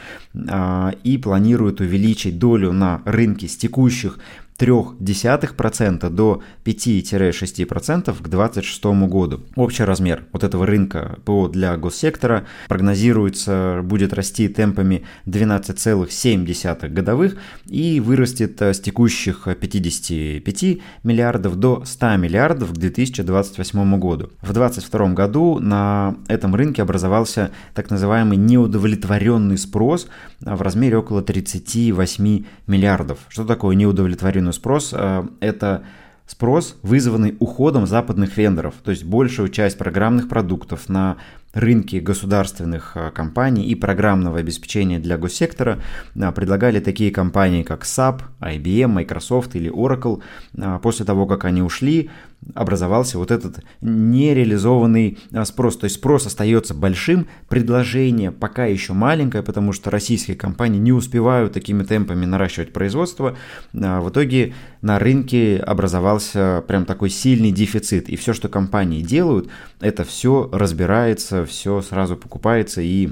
и 1.05 1.19
планирует 1.19 1.81
увеличить 1.81 2.39
долю 2.39 2.73
на 2.73 3.03
рынке 3.05 3.49
с 3.49 3.57
текущих 3.57 4.19
0,3% 4.59 6.11
до 6.11 6.43
5-6% 6.65 8.03
к 8.03 8.29
2026 8.29 8.85
году. 9.09 9.41
Общий 9.57 9.85
размер 9.85 10.25
вот 10.33 10.45
этого 10.45 10.67
рынка 10.67 11.19
ПО 11.25 11.49
для 11.49 11.77
госсектора 11.77 12.47
прогнозируется 12.69 13.81
будет 13.85 14.13
расти 14.13 14.49
темпами 14.49 15.05
12,7 15.27 16.89
годовых 16.89 17.37
и 17.67 18.01
вырастет 18.01 18.61
с 18.61 18.81
текущих 18.81 19.47
55 19.61 20.79
миллиардов 21.05 21.57
до 21.57 21.85
100 21.85 22.17
миллиардов 22.17 22.73
к 22.73 22.77
2028 22.77 23.99
году. 23.99 24.31
В 24.43 24.53
2022 24.53 25.09
году 25.15 25.59
на 25.61 26.17
этом 26.29 26.55
рынке 26.55 26.83
образовался 26.83 27.51
так 27.75 27.91
называемый 27.91 28.37
неудовлетворенный 28.37 29.59
спрос 29.59 30.09
в 30.41 30.63
размере 30.63 30.99
около 30.99 31.23
38 31.23 32.45
миллиардов. 32.67 33.19
Что 33.29 33.45
такое 33.45 33.77
неудовлетворенный 33.77 34.48
определенный 34.49 34.53
спрос, 34.53 34.95
э, 34.97 35.27
это 35.41 35.85
спрос, 36.27 36.77
вызванный 36.83 37.37
уходом 37.39 37.87
западных 37.87 38.37
вендоров. 38.37 38.75
То 38.85 38.91
есть 38.91 39.05
большую 39.05 39.49
часть 39.49 39.79
программных 39.79 40.29
продуктов 40.29 40.89
на 40.89 41.17
рынки 41.55 41.97
государственных 41.97 42.93
а, 42.95 43.11
компаний 43.11 43.67
и 43.67 43.75
программного 43.75 44.39
обеспечения 44.39 44.99
для 44.99 45.17
госсектора 45.17 45.81
а, 46.21 46.33
предлагали 46.33 46.81
такие 46.81 47.11
компании, 47.11 47.63
как 47.63 47.85
SAP, 47.85 48.23
IBM, 48.41 48.89
Microsoft 48.89 49.57
или 49.57 49.71
Oracle. 49.71 50.21
А, 50.61 50.79
после 50.79 51.07
того, 51.07 51.27
как 51.27 51.45
они 51.45 51.63
ушли, 51.63 52.11
образовался 52.55 53.19
вот 53.19 53.31
этот 53.31 53.65
нереализованный 53.81 55.19
спрос. 55.45 55.77
То 55.77 55.85
есть 55.85 55.97
спрос 55.97 56.27
остается 56.27 56.73
большим, 56.73 57.27
предложение 57.49 58.31
пока 58.31 58.67
еще 58.67 58.93
маленькое, 58.93 59.43
потому 59.43 59.73
что 59.73 59.91
российские 59.91 60.37
компании 60.37 60.79
не 60.79 60.93
успевают 60.93 61.53
такими 61.53 61.83
темпами 61.83 62.27
наращивать 62.27 62.73
производство. 62.73 63.37
В 63.73 64.09
итоге 64.09 64.55
на 64.83 65.01
рынке 65.01 65.57
образовался 65.59 66.63
прям 66.69 66.85
такой 66.85 67.11
сильный 67.11 67.51
дефицит. 67.51 68.09
И 68.09 68.17
все, 68.17 68.33
что 68.33 68.49
компании 68.49 69.03
делают, 69.03 69.49
это 69.81 70.05
все 70.05 70.49
разбирается, 70.53 71.38
все 71.45 71.83
сразу 71.83 72.17
покупается 72.17 72.81
и 72.81 73.11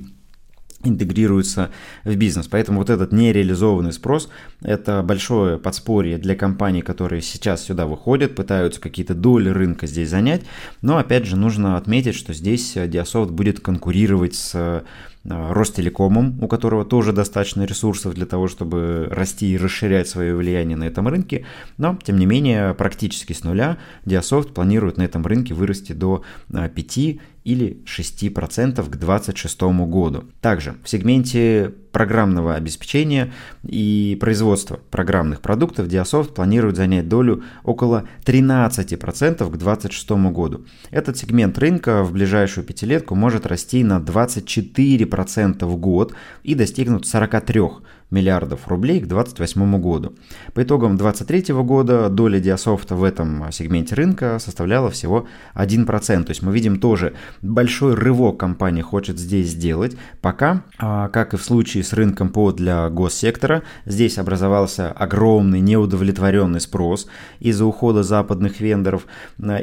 интегрируется 0.85 1.71
в 2.05 2.15
бизнес. 2.17 2.47
Поэтому 2.49 2.79
вот 2.79 2.91
этот 2.91 3.13
нереализованный 3.13 3.93
спрос– 3.93 4.29
это 4.63 5.03
большое 5.03 5.59
подспорье 5.59 6.19
для 6.19 6.37
компаний, 6.37 6.83
которые 6.83 7.23
сейчас 7.23 7.65
сюда 7.65 7.87
выходят, 7.87 8.35
пытаются 8.35 8.81
какие-то 8.81 9.15
доли 9.15 9.49
рынка 9.49 9.87
здесь 9.87 10.11
занять. 10.11 10.43
Но 10.83 10.99
опять 10.99 11.27
же 11.27 11.37
нужно 11.37 11.77
отметить, 11.77 12.15
что 12.15 12.33
здесь 12.33 12.77
Diasoft 12.77 13.31
будет 13.31 13.61
конкурировать 13.61 14.35
с 14.35 14.85
Э, 15.29 15.53
Ростелекомом, 15.53 16.43
у 16.43 16.47
которого 16.47 16.85
тоже 16.85 17.13
достаточно 17.13 17.65
ресурсов 17.65 18.15
для 18.15 18.27
того, 18.27 18.47
чтобы 18.49 19.09
расти 19.11 19.53
и 19.53 19.57
расширять 19.57 20.09
свое 20.09 20.37
влияние 20.37 20.77
на 20.77 20.85
этом 20.85 21.09
рынке, 21.09 21.47
но, 21.79 21.99
тем 22.03 22.19
не 22.19 22.27
менее, 22.27 22.75
практически 22.75 23.33
с 23.33 23.43
нуля 23.43 23.79
Diasoft 24.05 24.53
планирует 24.53 24.99
на 24.99 25.03
этом 25.03 25.27
рынке 25.27 25.55
вырасти 25.55 25.93
до 25.93 26.23
5 26.53 26.99
э, 26.99 27.19
или 27.47 27.79
6% 27.87 28.75
к 28.75 28.97
2026 28.97 29.63
году. 29.87 30.25
Также 30.41 30.75
в 30.83 30.89
сегменте 30.89 31.73
программного 31.97 32.57
обеспечения 32.57 33.33
и 33.67 34.19
производства 34.21 34.79
программных 34.91 35.41
продуктов 35.41 35.87
Diasoft 35.87 36.35
планирует 36.35 36.77
занять 36.77 37.09
долю 37.09 37.43
около 37.65 38.05
13% 38.27 39.37
к 39.37 39.57
2026 39.57 40.11
году. 40.31 40.67
Этот 40.91 41.17
сегмент 41.17 41.57
рынка 41.57 42.03
в 42.03 42.13
ближайшую 42.13 42.67
пятилетку 42.67 43.15
может 43.15 43.47
расти 43.47 43.83
на 43.83 43.99
24% 43.99 45.65
в 45.65 45.77
год 45.79 46.13
и 46.43 46.55
достигнуть 46.55 47.07
43 47.07 47.63
миллиардов 48.11 48.69
рублей 48.69 49.01
к 49.01 49.07
2028 49.07 49.81
году. 49.81 50.15
По 50.55 50.63
итогам 50.63 50.97
2023 50.97 51.55
года 51.55 52.09
доля 52.09 52.39
Диасофта 52.39 52.95
в 52.95 53.03
этом 53.03 53.47
сегменте 53.51 53.95
рынка 53.95 54.39
составляла 54.39 54.91
всего 54.91 55.27
1%. 55.55 56.25
То 56.25 56.31
есть 56.31 56.43
мы 56.43 56.53
видим 56.53 56.79
тоже 56.79 57.15
большой 57.43 57.95
рывок 57.95 58.39
компания 58.39 58.83
хочет 58.83 59.19
здесь 59.19 59.49
сделать. 59.49 59.97
Пока, 60.21 60.63
а, 60.79 61.09
как 61.09 61.35
и 61.35 61.37
в 61.37 61.43
случае 61.43 61.83
с 61.87 61.93
рынком 61.93 62.29
ПО 62.29 62.53
для 62.53 62.89
госсектора, 62.91 63.63
здесь 63.85 64.19
образовался 64.19 64.93
огромный 64.93 65.61
неудовлетворенный 65.61 66.61
спрос 66.61 67.07
из-за 67.41 67.65
ухода 67.65 68.03
западных 68.03 68.61
вендоров, 68.61 69.07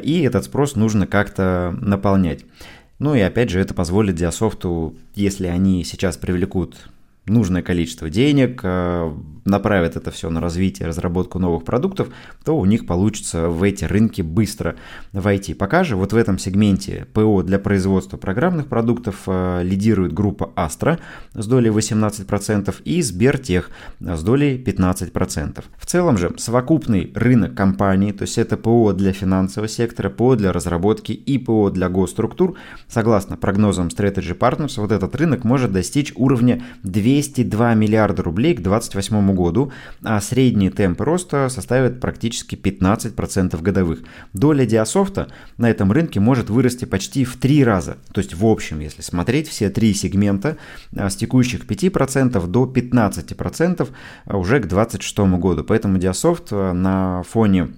и 0.02 0.22
этот 0.22 0.44
спрос 0.44 0.74
нужно 0.74 1.06
как-то 1.06 1.76
наполнять. 1.80 2.44
Ну 2.98 3.14
и 3.14 3.20
опять 3.20 3.50
же, 3.50 3.60
это 3.60 3.74
позволит 3.74 4.14
Диасофту, 4.14 4.96
если 5.14 5.46
они 5.46 5.84
сейчас 5.84 6.16
привлекут 6.16 6.76
нужное 7.26 7.62
количество 7.62 8.10
денег, 8.10 8.60
э, 8.62 9.12
направят 9.44 9.96
это 9.96 10.10
все 10.10 10.30
на 10.30 10.40
развитие, 10.40 10.88
разработку 10.88 11.38
новых 11.38 11.64
продуктов, 11.64 12.08
то 12.44 12.56
у 12.56 12.64
них 12.64 12.86
получится 12.86 13.48
в 13.48 13.62
эти 13.62 13.84
рынки 13.84 14.22
быстро 14.22 14.76
войти. 15.12 15.54
Пока 15.54 15.84
же 15.84 15.96
вот 15.96 16.12
в 16.12 16.16
этом 16.16 16.38
сегменте 16.38 17.06
ПО 17.12 17.42
для 17.42 17.58
производства 17.58 18.16
программных 18.16 18.68
продуктов 18.68 19.22
э, 19.26 19.62
лидирует 19.62 20.12
группа 20.12 20.52
Astra 20.56 20.98
с 21.34 21.46
долей 21.46 21.70
18% 21.70 22.74
и 22.84 23.02
Сбертех 23.02 23.70
с 24.00 24.22
долей 24.22 24.56
15%. 24.56 25.64
В 25.76 25.86
целом 25.86 26.18
же 26.18 26.32
совокупный 26.38 27.12
рынок 27.14 27.54
компаний, 27.54 28.12
то 28.12 28.22
есть 28.22 28.38
это 28.38 28.56
ПО 28.56 28.92
для 28.92 29.12
финансового 29.12 29.68
сектора, 29.68 30.10
ПО 30.10 30.36
для 30.36 30.52
разработки 30.52 31.12
и 31.12 31.38
ПО 31.38 31.70
для 31.70 31.88
госструктур, 31.88 32.56
согласно 32.88 33.36
прогнозам 33.36 33.88
Strategy 33.88 34.36
Partners, 34.36 34.74
вот 34.76 34.92
этот 34.92 35.14
рынок 35.16 35.44
может 35.44 35.72
достичь 35.72 36.12
уровня 36.16 36.62
202 37.22 37.74
миллиарда 37.74 38.22
рублей 38.22 38.54
к 38.54 38.60
2028 38.60 39.34
году, 39.34 39.72
а 40.02 40.20
средний 40.20 40.70
темп 40.70 41.00
роста 41.02 41.48
составит 41.48 42.00
практически 42.00 42.56
15% 42.56 43.60
годовых. 43.60 44.00
Доля 44.32 44.66
Диасофта 44.66 45.28
на 45.56 45.70
этом 45.70 45.92
рынке 45.92 46.20
может 46.20 46.50
вырасти 46.50 46.84
почти 46.84 47.24
в 47.24 47.36
три 47.36 47.62
раза. 47.62 47.98
То 48.12 48.20
есть 48.20 48.34
в 48.34 48.44
общем, 48.44 48.80
если 48.80 49.02
смотреть 49.02 49.48
все 49.48 49.70
три 49.70 49.94
сегмента 49.94 50.56
а, 50.96 51.08
с 51.08 51.16
текущих 51.16 51.64
5% 51.66 52.46
до 52.46 52.64
15% 52.64 53.88
уже 54.26 54.60
к 54.60 54.66
2026 54.66 55.18
году. 55.38 55.64
Поэтому 55.64 55.98
Диасофт 55.98 56.48
а, 56.50 56.72
на 56.72 57.22
фоне 57.22 57.68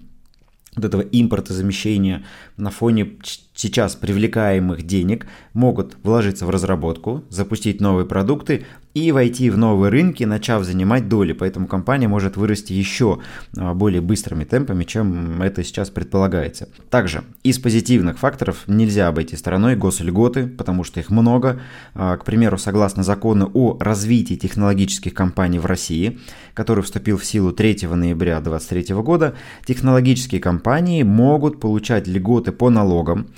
вот 0.76 0.84
этого 0.84 1.00
импортозамещения, 1.00 2.24
на 2.56 2.70
фоне 2.70 3.16
сейчас 3.54 3.96
привлекаемых 3.96 4.82
денег 4.82 5.26
могут 5.54 5.96
вложиться 6.02 6.44
в 6.44 6.50
разработку, 6.50 7.24
запустить 7.30 7.80
новые 7.80 8.06
продукты, 8.06 8.66
и 8.96 9.12
войти 9.12 9.50
в 9.50 9.58
новые 9.58 9.90
рынки, 9.90 10.24
начав 10.24 10.64
занимать 10.64 11.06
доли. 11.06 11.34
Поэтому 11.34 11.66
компания 11.66 12.08
может 12.08 12.38
вырасти 12.38 12.72
еще 12.72 13.18
а, 13.54 13.74
более 13.74 14.00
быстрыми 14.00 14.44
темпами, 14.44 14.84
чем 14.84 15.42
это 15.42 15.62
сейчас 15.64 15.90
предполагается. 15.90 16.70
Также 16.88 17.22
из 17.42 17.58
позитивных 17.58 18.18
факторов 18.18 18.62
нельзя 18.66 19.08
обойти 19.08 19.36
стороной 19.36 19.76
госльготы, 19.76 20.46
потому 20.46 20.82
что 20.82 20.98
их 20.98 21.10
много. 21.10 21.60
А, 21.94 22.16
к 22.16 22.24
примеру, 22.24 22.56
согласно 22.56 23.02
закону 23.02 23.50
о 23.52 23.76
развитии 23.78 24.32
технологических 24.32 25.12
компаний 25.12 25.58
в 25.58 25.66
России, 25.66 26.18
который 26.54 26.82
вступил 26.82 27.18
в 27.18 27.24
силу 27.26 27.52
3 27.52 27.88
ноября 27.88 28.40
2023 28.40 28.94
года, 29.02 29.34
технологические 29.66 30.40
компании 30.40 31.02
могут 31.02 31.60
получать 31.60 32.06
льготы 32.06 32.50
по 32.50 32.70
налогам, 32.70 33.28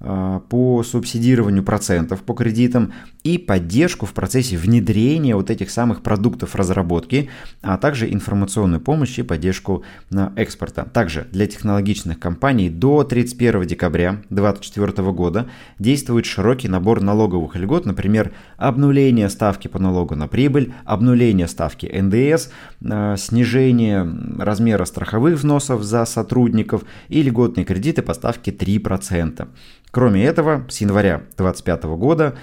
а, 0.00 0.40
по 0.40 0.82
субсидированию 0.82 1.62
процентов 1.62 2.22
по 2.22 2.34
кредитам 2.34 2.92
и 3.24 3.38
поддержку 3.38 4.04
в 4.04 4.12
процессе 4.12 4.58
внедрения 4.58 5.34
вот 5.34 5.48
этих 5.48 5.70
самых 5.70 6.02
продуктов 6.02 6.54
разработки, 6.54 7.30
а 7.62 7.78
также 7.78 8.12
информационную 8.12 8.82
помощь 8.82 9.18
и 9.18 9.22
поддержку 9.22 9.82
на 10.10 10.34
экспорта. 10.36 10.84
Также 10.84 11.26
для 11.32 11.46
технологичных 11.46 12.20
компаний 12.20 12.68
до 12.68 13.02
31 13.02 13.66
декабря 13.66 14.22
2024 14.28 15.10
года 15.12 15.48
действует 15.78 16.26
широкий 16.26 16.68
набор 16.68 17.00
налоговых 17.00 17.56
льгот, 17.56 17.86
например, 17.86 18.32
обнуление 18.58 19.30
ставки 19.30 19.68
по 19.68 19.78
налогу 19.78 20.14
на 20.14 20.28
прибыль, 20.28 20.74
обнуление 20.84 21.48
ставки 21.48 21.86
НДС, 21.86 22.50
а, 22.84 23.16
снижение 23.16 24.06
размера 24.38 24.84
страховых 24.84 25.36
взносов 25.36 25.82
за 25.82 26.04
сотрудников 26.04 26.82
и 27.08 27.22
льготные 27.22 27.64
кредиты 27.64 28.02
по 28.02 28.12
ставке 28.12 28.50
3%. 28.50 29.48
Кроме 29.94 30.24
этого, 30.24 30.66
с 30.68 30.80
января 30.80 31.18
2025 31.36 31.84
года 31.96 32.34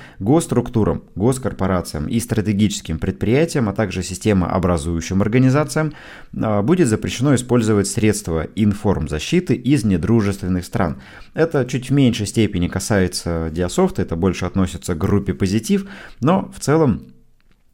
госструктурам, 0.71 1.03
госкорпорациям 1.15 2.07
и 2.07 2.19
стратегическим 2.19 2.97
предприятиям, 2.97 3.67
а 3.69 3.73
также 3.73 4.03
системообразующим 4.03 5.21
организациям 5.21 5.93
а, 6.41 6.61
будет 6.61 6.87
запрещено 6.87 7.35
использовать 7.35 7.87
средства 7.87 8.47
информзащиты 8.55 9.53
из 9.53 9.83
недружественных 9.83 10.65
стран. 10.65 11.01
Это 11.33 11.65
чуть 11.65 11.89
в 11.89 11.93
меньшей 11.93 12.25
степени 12.25 12.67
касается 12.67 13.49
Диасофта, 13.51 14.01
это 14.01 14.15
больше 14.15 14.45
относится 14.45 14.95
к 14.95 14.97
группе 14.97 15.33
позитив, 15.33 15.87
но 16.21 16.49
в 16.55 16.59
целом 16.59 17.07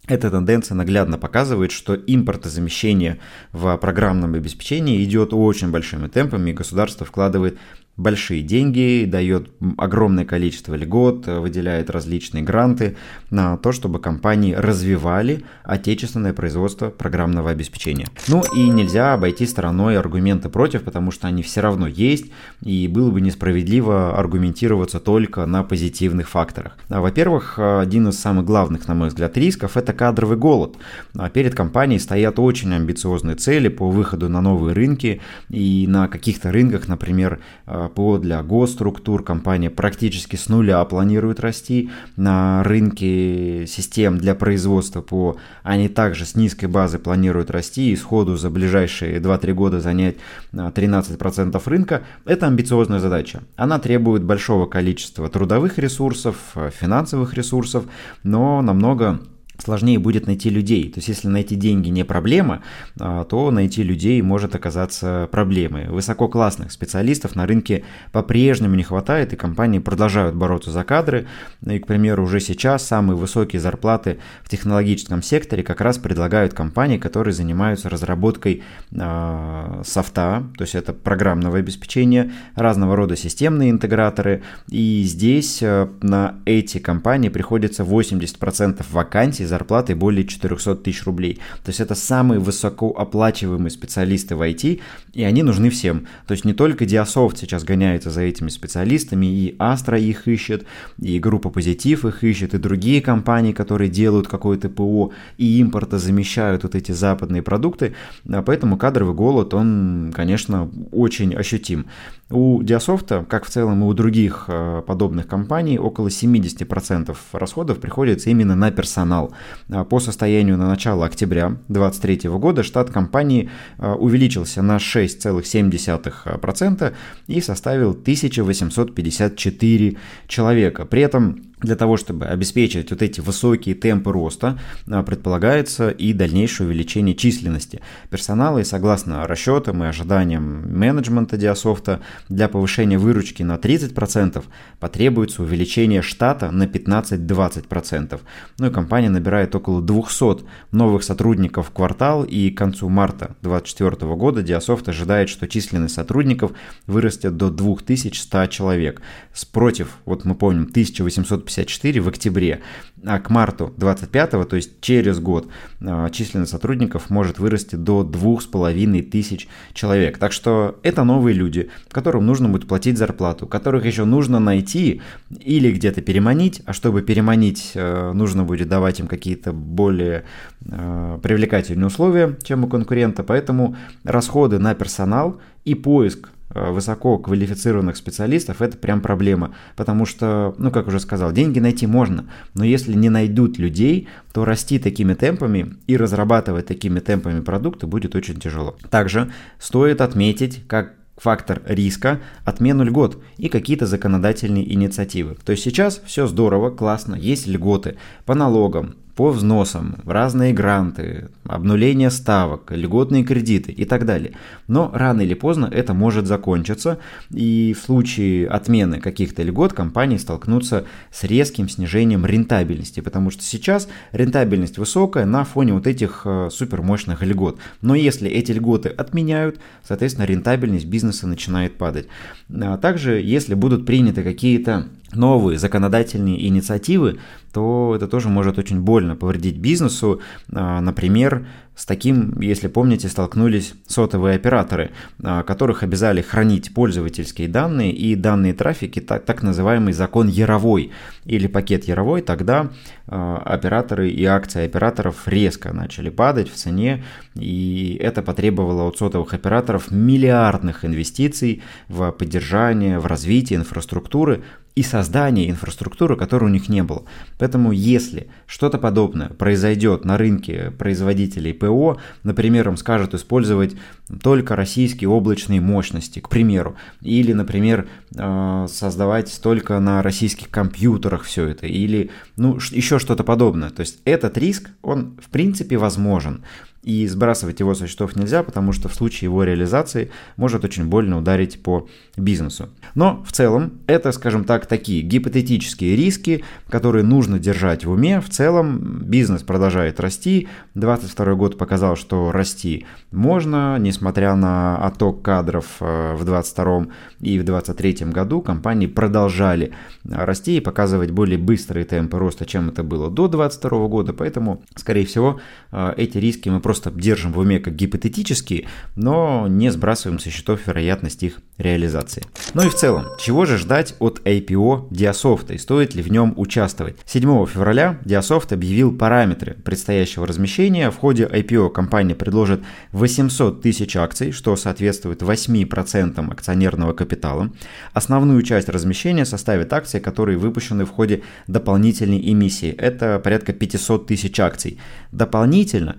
эта 0.08 0.32
тенденция 0.32 0.76
наглядно 0.76 1.18
показывает, 1.18 1.72
что 1.72 1.94
импортозамещение 1.94 3.20
в 3.52 3.78
программном 3.78 4.36
обеспечении 4.36 5.04
идет 5.04 5.34
очень 5.34 5.70
большими 5.70 6.08
темпами, 6.08 6.52
и 6.52 6.54
государство 6.54 7.06
вкладывает 7.06 7.60
большие 7.98 8.44
деньги, 8.44 9.06
дает 9.08 9.50
огромное 9.78 10.24
количество 10.24 10.76
льгот, 10.76 11.26
выделяет 11.26 11.90
различные 11.90 12.44
гранты 12.44 12.96
на 13.32 13.58
то, 13.58 13.72
чтобы 13.72 14.00
компании 14.00 14.54
развивали 14.54 15.44
отечественное 15.64 16.34
производство 16.34 16.90
программного 16.90 17.50
обеспечения. 17.50 18.08
Ну 18.28 18.44
и 18.56 18.70
нельзя 18.70 19.14
обойти 19.14 19.48
стороной 19.48 19.98
аргументы 19.98 20.50
против, 20.50 20.84
потому 20.84 21.12
что 21.12 21.28
они 21.28 21.42
все 21.42 21.62
равно 21.62 21.88
есть, 21.88 22.28
и 22.62 22.88
было 22.88 23.10
бы 23.10 23.20
несправедливо 23.20 24.18
аргументироваться 24.18 25.00
только 25.00 25.46
на 25.46 25.64
позитивных 25.64 26.30
факторах. 26.30 26.78
А, 26.90 27.02
во-первых, 27.02 27.58
один 27.58 28.08
из 28.10 28.20
самых 28.20 28.46
главных, 28.46 28.88
на 28.88 28.94
мой 28.94 29.08
взгляд, 29.08 29.36
рисков– 29.38 29.68
это 29.76 29.94
кадровый 29.94 30.38
голод. 30.38 30.76
А 31.18 31.30
перед 31.30 31.56
компанией 31.56 32.00
стоят 32.00 32.38
очень 32.38 32.74
амбициозные 32.74 33.36
цели 33.36 33.70
по 33.70 33.90
выходу 33.90 34.30
на 34.30 34.42
новые 34.42 34.74
рынки, 34.74 35.22
и 35.50 35.86
на 35.88 36.08
каких-то 36.08 36.52
рынках, 36.52 36.88
например, 36.88 37.40
ПО 37.88 38.18
для 38.18 38.44
госструктур. 38.44 39.24
Компания 39.24 39.70
практически 39.70 40.36
с 40.36 40.50
нуля 40.50 40.84
планирует 40.86 41.40
расти. 41.40 41.90
На 42.16 42.64
рынке 42.64 43.66
систем 43.68 44.18
для 44.18 44.36
производства 44.36 45.02
ПО 45.02 45.38
они 45.64 45.90
также 45.90 46.26
с 46.26 46.36
низкой 46.36 46.66
базы 46.66 47.00
планируют 47.00 47.52
расти 47.52 47.92
и 47.92 47.96
сходу 47.96 48.36
за 48.38 48.50
ближайшие 48.50 49.20
2-3 49.20 49.54
года 49.54 49.80
занять 49.80 50.18
13% 50.54 51.62
рынка. 51.66 52.04
Это 52.26 52.48
амбициозная 52.48 53.00
задача. 53.00 53.44
Она 53.56 53.80
требует 53.80 54.24
большого 54.24 54.66
количества 54.66 55.30
трудовых 55.30 55.78
ресурсов, 55.78 56.36
финансовых 56.80 57.34
ресурсов, 57.34 57.86
но 58.24 58.62
намного 58.62 59.20
сложнее 59.62 60.00
будет 60.00 60.28
найти 60.28 60.50
людей. 60.50 60.90
То 60.90 61.00
есть, 61.00 61.08
если 61.08 61.28
найти 61.28 61.56
деньги 61.56 61.90
не 61.90 62.06
проблема, 62.06 62.62
а, 63.00 63.24
то 63.26 63.52
найти 63.52 63.84
людей 63.84 64.22
может 64.22 64.56
оказаться 64.56 65.28
проблемой. 65.32 65.88
Высококлассных 65.88 66.72
специалистов 66.72 67.36
на 67.36 67.46
рынке 67.46 67.84
по-прежнему 68.12 68.76
не 68.76 68.84
хватает, 68.84 69.34
и 69.34 69.36
компании 69.36 69.80
продолжают 69.80 70.36
бороться 70.36 70.72
за 70.72 70.84
кадры. 70.84 71.28
И, 71.66 71.80
к 71.80 71.88
примеру, 71.88 72.24
уже 72.24 72.40
сейчас 72.40 72.86
самые 72.86 73.18
высокие 73.18 73.60
зарплаты 73.60 74.20
в 74.44 74.50
технологическом 74.50 75.22
секторе 75.22 75.64
как 75.64 75.82
раз 75.82 75.98
предлагают 75.98 76.54
компании, 76.54 76.98
которые 76.98 77.34
занимаются 77.34 77.90
разработкой 77.90 78.64
э, 78.92 79.82
софта, 79.86 80.44
то 80.58 80.64
есть 80.64 80.76
это 80.76 80.94
программного 80.94 81.58
обеспечения, 81.58 82.32
разного 82.56 82.96
рода 82.96 83.16
системные 83.16 83.72
интеграторы. 83.72 84.44
И 84.70 85.04
здесь 85.04 85.62
э, 85.62 85.88
на 86.02 86.36
эти 86.46 86.78
компании 86.78 87.30
приходится 87.30 87.84
80% 87.84 88.86
вакансий 88.92 89.46
зарплатой 89.48 89.96
более 89.96 90.26
400 90.26 90.76
тысяч 90.76 91.06
рублей. 91.06 91.40
То 91.64 91.70
есть 91.70 91.80
это 91.80 91.96
самые 91.96 92.40
высокооплачиваемые 92.40 93.72
специалисты 93.72 94.36
в 94.36 94.42
IT, 94.42 94.80
и 95.14 95.24
они 95.24 95.44
нужны 95.44 95.70
всем. 95.70 96.08
То 96.28 96.34
есть 96.34 96.46
не 96.46 96.54
только 96.54 96.86
Diasoft 96.86 97.38
сейчас 97.38 97.64
гоняется 97.64 98.10
за 98.10 98.22
этими 98.22 98.50
специалистами, 98.50 99.26
и 99.26 99.56
Astra 99.58 100.00
их 100.00 100.28
ищет, 100.28 100.66
и 101.02 101.20
группа 101.20 101.50
Позитив 101.50 102.06
их 102.06 102.24
ищет, 102.24 102.54
и 102.54 102.58
другие 102.58 103.02
компании, 103.02 103.52
которые 103.52 103.90
делают 103.90 104.28
какое-то 104.28 104.70
ПО 104.70 105.12
и 105.38 105.60
импорта 105.60 105.98
замещают 105.98 106.64
вот 106.64 106.76
эти 106.76 106.92
западные 106.92 107.42
продукты. 107.42 107.96
А 108.30 108.42
поэтому 108.42 108.78
кадровый 108.78 109.16
голод, 109.16 109.54
он, 109.54 110.12
конечно, 110.14 110.70
очень 110.92 111.34
ощутим. 111.36 111.88
У 112.30 112.62
Diasoft, 112.62 113.26
как 113.26 113.46
в 113.46 113.50
целом 113.50 113.84
и 113.84 113.88
у 113.88 113.94
других 113.94 114.46
э, 114.48 114.84
подобных 114.86 115.28
компаний, 115.28 115.80
около 115.80 116.10
70% 116.10 117.16
расходов 117.32 117.80
приходится 117.80 118.30
именно 118.30 118.56
на 118.56 118.70
персонал. 118.70 119.34
А, 119.70 119.84
по 119.84 120.00
состоянию 120.00 120.58
на 120.58 120.68
начало 120.68 121.06
октября 121.06 121.58
2023 121.68 122.30
года 122.32 122.64
штат 122.64 122.90
компании 122.92 123.50
а, 123.78 123.96
увеличился 123.96 124.62
на 124.62 124.78
6,7% 124.78 126.94
и 127.28 127.42
составил 127.42 127.92
1854 127.92 129.98
человека. 130.28 130.86
При 130.86 131.02
этом 131.02 131.47
для 131.62 131.76
того, 131.76 131.98
чтобы 131.98 132.26
обеспечить 132.26 132.92
вот 132.92 133.02
эти 133.02 133.20
высокие 133.20 133.74
темпы 133.74 134.12
роста, 134.12 134.60
а, 134.88 135.02
предполагается 135.02 135.90
и 135.90 136.14
дальнейшее 136.14 136.68
увеличение 136.68 137.16
численности 137.16 137.82
персонала. 138.10 138.60
И 138.60 138.64
согласно 138.64 139.26
расчетам 139.26 139.84
и 139.84 139.88
ожиданиям 139.88 140.78
менеджмента 140.78 141.36
Диасофта, 141.36 142.02
для 142.30 142.48
повышения 142.48 143.00
выручки 143.00 143.42
на 143.42 143.58
30% 143.58 144.46
потребуется 144.80 145.42
увеличение 145.42 146.02
штата 146.04 146.52
на 146.52 146.64
15-20%. 146.64 148.20
Ну 148.60 148.68
и 148.68 148.72
компания 148.72 149.10
набирает 149.10 149.56
около 149.56 149.82
200 149.82 150.46
новых 150.72 151.04
сотрудников 151.04 151.70
в 151.70 151.72
квартал, 151.72 152.24
и 152.24 152.52
к 152.52 152.58
концу 152.58 152.88
марта 152.90 153.36
2024 153.42 154.16
года 154.16 154.44
Диасофт 154.44 154.90
ожидает, 154.90 155.30
что 155.30 155.48
численность 155.48 155.96
сотрудников 155.96 156.52
вырастет 156.86 157.36
до 157.36 157.50
2100 157.50 158.46
человек. 158.48 159.02
Спротив, 159.34 159.98
вот 160.06 160.24
мы 160.24 160.36
помним, 160.36 160.64
1800 160.64 161.47
54 161.48 162.02
в 162.02 162.08
октябре, 162.08 162.62
а 163.06 163.20
к 163.20 163.30
марту 163.30 163.74
25, 163.78 164.48
то 164.48 164.56
есть 164.56 164.82
через 164.82 165.20
год, 165.20 165.48
а, 165.82 166.10
численность 166.10 166.52
сотрудников 166.52 167.10
может 167.10 167.40
вырасти 167.40 167.76
до 167.76 168.04
2500 168.04 169.48
человек. 169.74 170.18
Так 170.18 170.32
что 170.32 170.80
это 170.84 171.04
новые 171.04 171.34
люди, 171.34 171.70
которым 171.90 172.26
нужно 172.26 172.50
будет 172.50 172.68
платить 172.68 172.98
зарплату, 172.98 173.48
которых 173.48 173.86
еще 173.86 174.06
нужно 174.06 174.40
найти 174.40 175.02
или 175.40 175.72
где-то 175.72 176.02
переманить, 176.02 176.62
а 176.66 176.74
чтобы 176.74 177.02
переманить, 177.02 177.72
э, 177.76 178.12
нужно 178.14 178.44
будет 178.44 178.68
давать 178.68 179.00
им 179.00 179.08
какие-то 179.08 179.54
более 179.54 180.24
э, 180.66 181.20
привлекательные 181.22 181.88
условия, 181.88 182.38
чем 182.44 182.64
у 182.64 182.68
конкурента. 182.68 183.24
Поэтому 183.24 183.76
расходы 184.04 184.60
на 184.60 184.76
персонал 184.76 185.40
и 185.66 185.76
поиск 185.76 186.30
высоко 186.50 187.18
квалифицированных 187.18 187.98
специалистов, 187.98 188.62
это 188.62 188.78
прям 188.78 189.02
проблема. 189.02 189.56
Потому 189.76 190.06
что, 190.06 190.56
ну, 190.58 190.72
как 190.72 190.88
уже 190.88 191.00
сказал, 191.00 191.32
деньги 191.32 191.60
найти 191.60 191.88
можно, 191.88 192.30
но 192.54 192.64
если 192.64 192.94
не 192.94 193.10
найдут 193.10 193.58
людей, 193.58 194.08
то 194.34 194.46
расти 194.46 194.80
такими 194.80 195.14
темпами 195.14 195.76
и 195.88 195.98
разрабатывать 195.98 196.68
такими 196.68 197.00
темпами 197.00 197.42
продукты 197.42 197.88
будет 197.88 198.16
очень 198.16 198.40
тяжело. 198.40 198.78
Также 198.90 199.32
стоит 199.60 200.02
отметить, 200.02 200.64
как 200.68 200.94
фактор 201.18 201.62
риска, 201.66 202.22
отмену 202.46 202.84
льгот 202.84 203.22
и 203.38 203.50
какие-то 203.50 203.86
законодательные 203.86 204.72
инициативы. 204.72 205.36
То 205.44 205.52
есть 205.52 205.64
сейчас 205.64 206.02
все 206.06 206.28
здорово, 206.28 206.70
классно, 206.70 207.16
есть 207.16 207.48
льготы 207.48 207.98
по 208.26 208.36
налогам, 208.36 208.96
по 209.18 209.32
взносам, 209.32 209.96
разные 210.06 210.54
гранты, 210.54 211.30
обнуление 211.44 212.12
ставок, 212.12 212.72
льготные 212.72 213.24
кредиты 213.24 213.72
и 213.72 213.84
так 213.84 214.06
далее. 214.06 214.34
Но 214.68 214.92
рано 214.94 215.22
или 215.22 215.34
поздно 215.34 215.68
это 215.74 215.96
может 215.96 216.28
закончиться, 216.28 217.00
и 217.32 217.76
в 217.76 217.84
случае 217.84 218.48
отмены 218.48 219.00
каких-то 219.00 219.42
льгот 219.42 219.74
компании 219.74 220.18
столкнутся 220.18 220.86
с 221.12 221.24
резким 221.24 221.68
снижением 221.68 222.28
рентабельности, 222.28 223.00
потому 223.00 223.32
что 223.32 223.42
сейчас 223.42 223.90
рентабельность 224.12 224.78
высокая 224.78 225.26
на 225.26 225.46
фоне 225.46 225.74
вот 225.74 225.88
этих 225.88 226.22
э, 226.26 226.50
супермощных 226.52 227.24
льгот. 227.24 227.58
Но 227.82 227.96
если 227.96 228.30
эти 228.30 228.52
льготы 228.52 228.90
отменяют, 228.90 229.58
соответственно, 229.84 230.26
рентабельность 230.26 230.86
бизнеса 230.86 231.26
начинает 231.26 231.76
падать. 231.80 232.06
А 232.54 232.78
также, 232.78 233.20
если 233.20 233.56
будут 233.56 233.88
приняты 233.88 234.22
какие-то 234.22 234.86
новые 235.14 235.58
законодательные 235.58 236.48
инициативы, 236.48 237.20
то 237.54 237.94
это 237.96 238.08
тоже 238.08 238.30
может 238.30 238.60
очень 238.60 238.82
больно 238.82 239.16
повредить 239.16 239.58
бизнесу. 239.58 240.22
А, 240.54 240.82
например, 240.82 241.48
с 241.76 241.86
таким, 241.86 242.40
если 242.42 242.68
помните, 242.68 243.08
столкнулись 243.08 243.74
сотовые 243.88 244.36
операторы, 244.36 244.92
а, 245.24 245.44
которых 245.44 245.84
обязали 245.84 246.22
хранить 246.22 246.74
пользовательские 246.74 247.48
данные 247.48 247.94
и 247.94 248.16
данные 248.16 248.54
трафики, 248.54 249.00
так, 249.00 249.26
так 249.26 249.44
называемый 249.44 249.94
закон 249.94 250.28
Яровой 250.28 250.92
или 251.26 251.48
пакет 251.48 251.86
Яровой, 251.86 252.22
тогда 252.22 252.70
а, 253.08 253.38
операторы 253.38 254.10
и 254.10 254.26
акции 254.26 254.66
операторов 254.66 255.28
резко 255.28 255.74
начали 255.74 256.10
падать 256.10 256.50
в 256.50 256.56
цене, 256.56 257.04
и 257.36 257.98
это 258.02 258.22
потребовало 258.22 258.84
от 258.88 258.98
сотовых 258.98 259.34
операторов 259.34 259.90
миллиардных 259.92 260.84
инвестиций 260.84 261.62
в 261.88 262.12
поддержание, 262.12 263.00
в 263.00 263.06
развитие 263.06 263.60
инфраструктуры, 263.60 264.44
и 264.78 264.84
создание 264.84 265.50
инфраструктуры, 265.50 266.16
которой 266.16 266.46
у 266.46 266.54
них 266.54 266.70
не 266.70 266.84
было. 266.84 267.02
Поэтому 267.40 267.72
если 267.72 268.28
что-то 268.46 268.78
подобное 268.78 269.30
произойдет 269.30 270.06
на 270.06 270.20
рынке 270.20 270.70
производителей 270.78 271.52
ПО, 271.52 271.98
например, 272.22 272.70
им 272.70 272.78
скажут 272.78 273.16
использовать 273.16 273.76
только 274.22 274.56
российские 274.56 275.10
облачные 275.10 275.62
мощности, 275.62 276.20
к 276.20 276.30
примеру, 276.30 276.76
или, 277.02 277.34
например, 277.34 277.88
э, 278.16 278.68
создавать 278.70 279.42
только 279.42 279.80
на 279.80 280.04
российских 280.04 280.52
компьютерах 280.52 281.24
все 281.24 281.48
это, 281.48 281.66
или 281.66 282.12
ну, 282.36 282.58
еще 282.70 283.00
что-то 283.00 283.24
подобное. 283.24 283.72
То 283.72 283.80
есть 283.80 283.98
этот 284.06 284.38
риск, 284.38 284.70
он 284.84 285.18
в 285.20 285.30
принципе 285.30 285.78
возможен 285.78 286.44
и 286.88 287.06
сбрасывать 287.06 287.60
его 287.60 287.76
со 287.76 287.86
счетов 287.86 288.16
нельзя, 288.16 288.44
потому 288.44 288.72
что 288.72 288.88
в 288.88 288.96
случае 288.96 289.26
его 289.28 289.44
реализации 289.44 290.10
может 290.38 290.64
очень 290.64 290.86
больно 290.86 291.18
ударить 291.18 291.62
по 291.62 291.90
бизнесу. 292.16 292.70
Но 292.96 293.26
в 293.28 293.34
целом 293.34 293.74
это, 293.88 294.14
скажем 294.14 294.46
так, 294.46 294.68
такие 294.68 295.02
гипотетические 295.02 295.98
риски, 295.98 296.46
которые 296.70 297.04
нужно 297.04 297.40
держать 297.40 297.84
в 297.84 297.92
уме. 297.92 298.22
В 298.22 298.30
целом 298.30 299.02
бизнес 299.04 299.44
продолжает 299.44 300.00
расти. 300.00 300.48
22 300.76 301.36
год 301.36 301.58
показал, 301.58 301.98
что 301.98 302.32
расти 302.32 302.86
можно, 303.12 303.78
несмотря 303.80 304.36
на 304.36 304.78
отток 304.78 305.22
кадров 305.22 305.66
э, 305.82 306.16
в 306.16 306.24
22 306.24 306.88
и 307.20 307.38
в 307.38 307.44
23 307.44 308.06
году, 308.06 308.42
компании 308.42 308.88
продолжали 308.88 309.74
расти 310.10 310.56
и 310.56 310.62
показывать 310.62 311.12
более 311.12 311.38
быстрые 311.38 311.84
темпы 311.84 312.18
роста, 312.18 312.46
чем 312.46 312.70
это 312.70 312.84
было 312.84 313.12
до 313.12 313.28
22 313.28 313.88
года, 313.88 314.14
поэтому, 314.14 314.64
скорее 314.76 315.06
всего, 315.06 315.42
э, 315.74 315.94
эти 315.98 316.18
риски 316.18 316.48
мы 316.48 316.62
просто 316.62 316.77
просто 316.78 316.92
держим 316.92 317.34
в 317.34 317.40
уме 317.40 317.60
как 317.60 317.76
гипотетические, 317.76 318.68
но 318.96 319.48
не 319.48 319.72
сбрасываем 319.72 320.20
со 320.20 320.30
счетов 320.30 320.60
вероятность 320.68 321.24
их 321.24 321.40
реализации. 321.58 322.24
Ну 322.54 322.66
и 322.68 322.70
в 322.70 322.76
целом, 322.76 323.06
чего 323.20 323.46
же 323.46 323.58
ждать 323.58 323.96
от 323.98 324.22
IPO 324.26 324.90
Диасофта 324.92 325.56
и 325.56 325.58
стоит 325.58 325.96
ли 325.96 326.04
в 326.04 326.12
нем 326.12 326.36
участвовать? 326.38 326.98
7 327.06 327.46
февраля 327.48 328.00
Диасофт 328.06 328.54
объявил 328.54 328.96
параметры 328.96 329.56
предстоящего 329.56 330.28
размещения. 330.28 330.92
В 330.92 330.98
ходе 330.98 331.26
IPO 331.26 331.72
компания 331.72 332.14
предложит 332.14 332.62
800 332.92 333.62
тысяч 333.64 333.96
акций, 333.96 334.32
что 334.32 334.56
соответствует 334.56 335.24
8% 335.24 336.32
акционерного 336.32 336.94
капитала. 336.94 337.52
Основную 337.94 338.44
часть 338.44 338.70
размещения 338.70 339.26
составит 339.26 339.74
акции, 339.74 339.98
которые 339.98 340.38
выпущены 340.38 340.86
в 340.86 340.92
ходе 340.92 341.24
дополнительной 341.48 342.20
эмиссии. 342.32 342.70
Это 342.70 343.18
порядка 343.18 343.52
500 343.54 344.06
тысяч 344.06 344.40
акций. 344.40 344.78
Дополнительно 345.12 345.96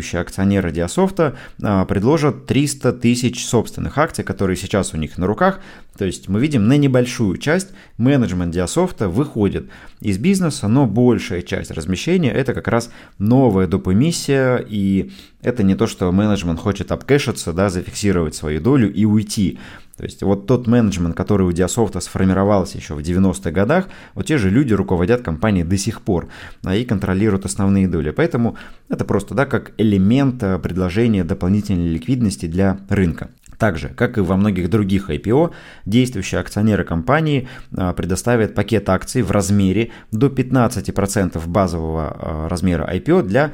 действующие 0.00 0.20
акционеры 0.20 0.72
Диасофта 0.72 1.36
а, 1.62 1.84
предложат 1.84 2.46
300 2.46 2.92
тысяч 2.94 3.44
собственных 3.46 3.98
акций, 3.98 4.24
которые 4.24 4.56
сейчас 4.56 4.94
у 4.94 4.96
них 4.96 5.18
на 5.18 5.26
руках. 5.26 5.60
То 5.96 6.04
есть 6.04 6.28
мы 6.28 6.40
видим 6.40 6.66
на 6.66 6.78
небольшую 6.78 7.36
часть 7.36 7.68
менеджмент 7.98 8.52
Диасофта 8.52 9.08
выходит 9.08 9.68
из 10.00 10.18
бизнеса, 10.18 10.68
но 10.68 10.86
большая 10.86 11.42
часть 11.42 11.70
размещения 11.70 12.32
это 12.32 12.54
как 12.54 12.68
раз 12.68 12.90
новая 13.18 13.66
доп. 13.66 13.88
и 13.90 15.10
это 15.42 15.62
не 15.62 15.74
то, 15.74 15.86
что 15.86 16.10
менеджмент 16.12 16.60
хочет 16.60 16.92
обкэшиться, 16.92 17.52
да, 17.52 17.68
зафиксировать 17.68 18.34
свою 18.34 18.60
долю 18.60 18.92
и 18.92 19.04
уйти. 19.04 19.58
То 20.00 20.06
есть 20.06 20.22
вот 20.22 20.46
тот 20.46 20.66
менеджмент, 20.66 21.14
который 21.14 21.46
у 21.46 21.52
Диасофта 21.52 22.00
сформировался 22.00 22.78
еще 22.78 22.94
в 22.94 23.00
90-х 23.00 23.50
годах, 23.50 23.88
вот 24.14 24.24
те 24.24 24.38
же 24.38 24.48
люди 24.48 24.72
руководят 24.72 25.20
компанией 25.20 25.62
до 25.62 25.76
сих 25.76 26.00
пор 26.00 26.28
а, 26.64 26.74
и 26.74 26.86
контролируют 26.86 27.44
основные 27.44 27.86
доли. 27.86 28.08
Поэтому 28.10 28.56
это 28.88 29.04
просто 29.04 29.34
да, 29.34 29.44
как 29.44 29.72
элемент 29.76 30.42
а, 30.42 30.58
предложения 30.58 31.22
дополнительной 31.22 31.88
ликвидности 31.88 32.46
для 32.46 32.78
рынка. 32.88 33.28
Также, 33.58 33.90
как 33.90 34.16
и 34.16 34.22
во 34.22 34.38
многих 34.38 34.70
других 34.70 35.10
IPO, 35.10 35.52
действующие 35.84 36.40
акционеры 36.40 36.84
компании 36.84 37.46
а, 37.76 37.92
предоставят 37.92 38.54
пакет 38.54 38.88
акций 38.88 39.20
в 39.20 39.30
размере 39.30 39.90
до 40.12 40.28
15% 40.28 41.46
базового 41.46 42.48
размера 42.48 42.90
IPO 42.90 43.24
для 43.24 43.52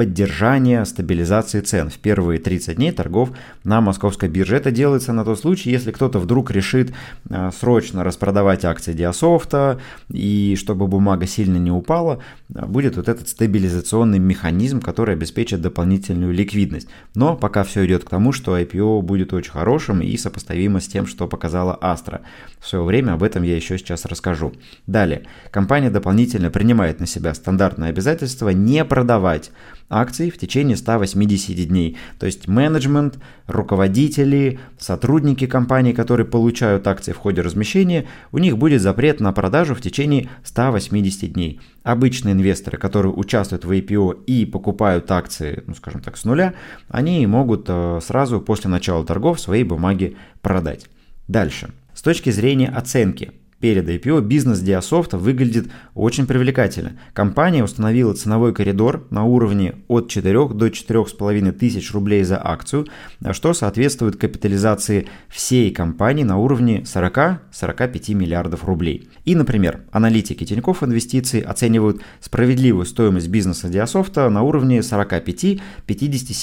поддержания 0.00 0.82
стабилизации 0.86 1.60
цен 1.60 1.90
в 1.90 1.98
первые 1.98 2.40
30 2.40 2.76
дней 2.76 2.90
торгов 2.90 3.32
на 3.64 3.82
московской 3.82 4.30
бирже. 4.30 4.56
Это 4.56 4.70
делается 4.70 5.12
на 5.12 5.26
тот 5.26 5.38
случай, 5.38 5.70
если 5.70 5.90
кто-то 5.92 6.18
вдруг 6.18 6.50
решит 6.50 6.94
а, 7.28 7.50
срочно 7.50 8.02
распродавать 8.02 8.64
акции 8.64 8.94
Диасофта, 8.94 9.78
и 10.08 10.56
чтобы 10.58 10.86
бумага 10.86 11.26
сильно 11.26 11.58
не 11.58 11.70
упала, 11.70 12.20
а, 12.54 12.64
будет 12.64 12.96
вот 12.96 13.10
этот 13.10 13.28
стабилизационный 13.28 14.18
механизм, 14.18 14.80
который 14.80 15.16
обеспечит 15.16 15.60
дополнительную 15.60 16.32
ликвидность. 16.32 16.88
Но 17.14 17.36
пока 17.36 17.62
все 17.62 17.84
идет 17.84 18.04
к 18.04 18.08
тому, 18.08 18.32
что 18.32 18.58
IPO 18.58 19.02
будет 19.02 19.34
очень 19.34 19.52
хорошим 19.52 20.00
и 20.00 20.16
сопоставимо 20.16 20.80
с 20.80 20.88
тем, 20.88 21.06
что 21.06 21.28
показала 21.28 21.78
Astra. 21.78 22.22
В 22.58 22.66
свое 22.66 22.86
время 22.86 23.12
об 23.12 23.22
этом 23.22 23.42
я 23.42 23.54
еще 23.54 23.76
сейчас 23.76 24.06
расскажу. 24.06 24.54
Далее, 24.86 25.24
компания 25.50 25.90
дополнительно 25.90 26.50
принимает 26.50 27.00
на 27.00 27.06
себя 27.06 27.34
стандартное 27.34 27.90
обязательство 27.90 28.48
не 28.48 28.82
продавать 28.86 29.50
акций 29.90 30.30
в 30.30 30.38
течение 30.38 30.76
180 30.76 31.68
дней. 31.68 31.98
То 32.18 32.26
есть 32.26 32.48
менеджмент, 32.48 33.18
руководители, 33.46 34.60
сотрудники 34.78 35.46
компании, 35.46 35.92
которые 35.92 36.26
получают 36.26 36.86
акции 36.86 37.12
в 37.12 37.18
ходе 37.18 37.42
размещения, 37.42 38.06
у 38.32 38.38
них 38.38 38.56
будет 38.56 38.80
запрет 38.80 39.20
на 39.20 39.32
продажу 39.32 39.74
в 39.74 39.82
течение 39.82 40.28
180 40.44 41.32
дней. 41.32 41.60
Обычные 41.82 42.32
инвесторы, 42.32 42.78
которые 42.78 43.12
участвуют 43.12 43.64
в 43.64 43.70
IPO 43.70 44.24
и 44.24 44.46
покупают 44.46 45.10
акции, 45.10 45.64
ну 45.66 45.74
скажем 45.74 46.00
так, 46.00 46.16
с 46.16 46.24
нуля, 46.24 46.54
они 46.88 47.26
могут 47.26 47.66
э, 47.68 47.98
сразу 48.02 48.40
после 48.40 48.70
начала 48.70 49.04
торгов 49.04 49.40
свои 49.40 49.64
бумаги 49.64 50.16
продать. 50.40 50.86
Дальше. 51.26 51.70
С 51.94 52.02
точки 52.02 52.30
зрения 52.30 52.68
оценки, 52.68 53.32
перед 53.60 53.88
IPO 53.88 54.22
бизнес 54.22 54.60
Диасофта 54.60 55.18
выглядит 55.18 55.70
очень 55.94 56.26
привлекательно. 56.26 56.92
Компания 57.12 57.62
установила 57.62 58.14
ценовой 58.14 58.54
коридор 58.54 59.06
на 59.10 59.24
уровне 59.24 59.74
от 59.88 60.08
4 60.08 60.48
до 60.48 60.66
4,5 60.68 61.52
тысяч 61.52 61.92
рублей 61.92 62.24
за 62.24 62.40
акцию, 62.42 62.86
что 63.32 63.52
соответствует 63.52 64.16
капитализации 64.16 65.06
всей 65.28 65.70
компании 65.70 66.24
на 66.24 66.38
уровне 66.38 66.84
40-45 66.86 68.14
миллиардов 68.14 68.64
рублей. 68.64 69.08
И, 69.24 69.34
например, 69.34 69.82
аналитики 69.92 70.44
Тинькофф 70.44 70.82
Инвестиции 70.82 71.42
оценивают 71.42 72.00
справедливую 72.20 72.86
стоимость 72.86 73.28
бизнеса 73.28 73.68
Диасофта 73.68 74.28
на 74.30 74.42
уровне 74.42 74.78
45-57 74.78 75.60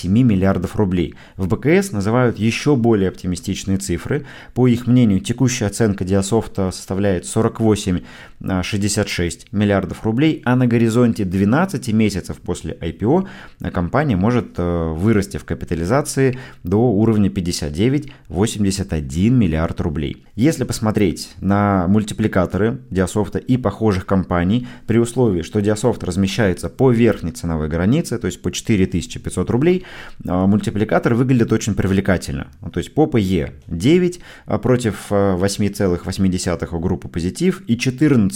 миллиардов 0.07 0.75
рублей. 0.75 1.15
В 1.35 1.47
БКС 1.47 1.91
называют 1.91 2.37
еще 2.37 2.75
более 2.75 3.09
оптимистичные 3.09 3.77
цифры. 3.77 4.25
По 4.53 4.67
их 4.67 4.85
мнению, 4.85 5.19
текущая 5.19 5.65
оценка 5.65 6.05
Диасофта 6.05 6.71
составляет 6.71 7.06
составляет 7.07 8.03
48-66 8.41 9.47
миллиардов 9.51 10.03
рублей, 10.03 10.41
а 10.45 10.55
на 10.55 10.67
горизонте 10.67 11.25
12 11.25 11.91
месяцев 11.93 12.37
после 12.37 12.73
IPO 12.73 13.27
компания 13.71 14.15
может 14.15 14.53
э, 14.57 14.93
вырасти 14.93 15.37
в 15.37 15.45
капитализации 15.45 16.37
до 16.63 16.77
уровня 16.77 17.29
59-81 17.29 19.29
миллиард 19.29 19.81
рублей. 19.81 20.25
Если 20.35 20.63
посмотреть 20.63 21.31
на 21.41 21.87
мультипликаторы 21.87 22.79
Диасофта 22.91 23.39
и 23.39 23.57
похожих 23.57 24.05
компаний, 24.05 24.67
при 24.85 24.99
условии, 24.99 25.41
что 25.41 25.61
Диасофт 25.61 26.03
размещается 26.03 26.69
по 26.69 26.91
верхней 26.91 27.31
ценовой 27.31 27.69
границе, 27.69 28.17
то 28.17 28.27
есть 28.27 28.41
по 28.41 28.51
4500 28.51 29.49
рублей, 29.49 29.85
э, 30.23 30.45
мультипликатор 30.45 31.15
выглядит 31.15 31.51
очень 31.51 31.73
привлекательно. 31.73 32.47
То 32.71 32.79
есть 32.79 32.93
по 32.93 33.05
PE 33.05 33.53
9 33.67 34.19
а 34.45 34.57
против 34.59 35.07
8,8 35.09 36.75
у 36.75 36.79
группы 36.79 37.07
позитив 37.07 37.63
и 37.67 37.77
14, 37.77 38.26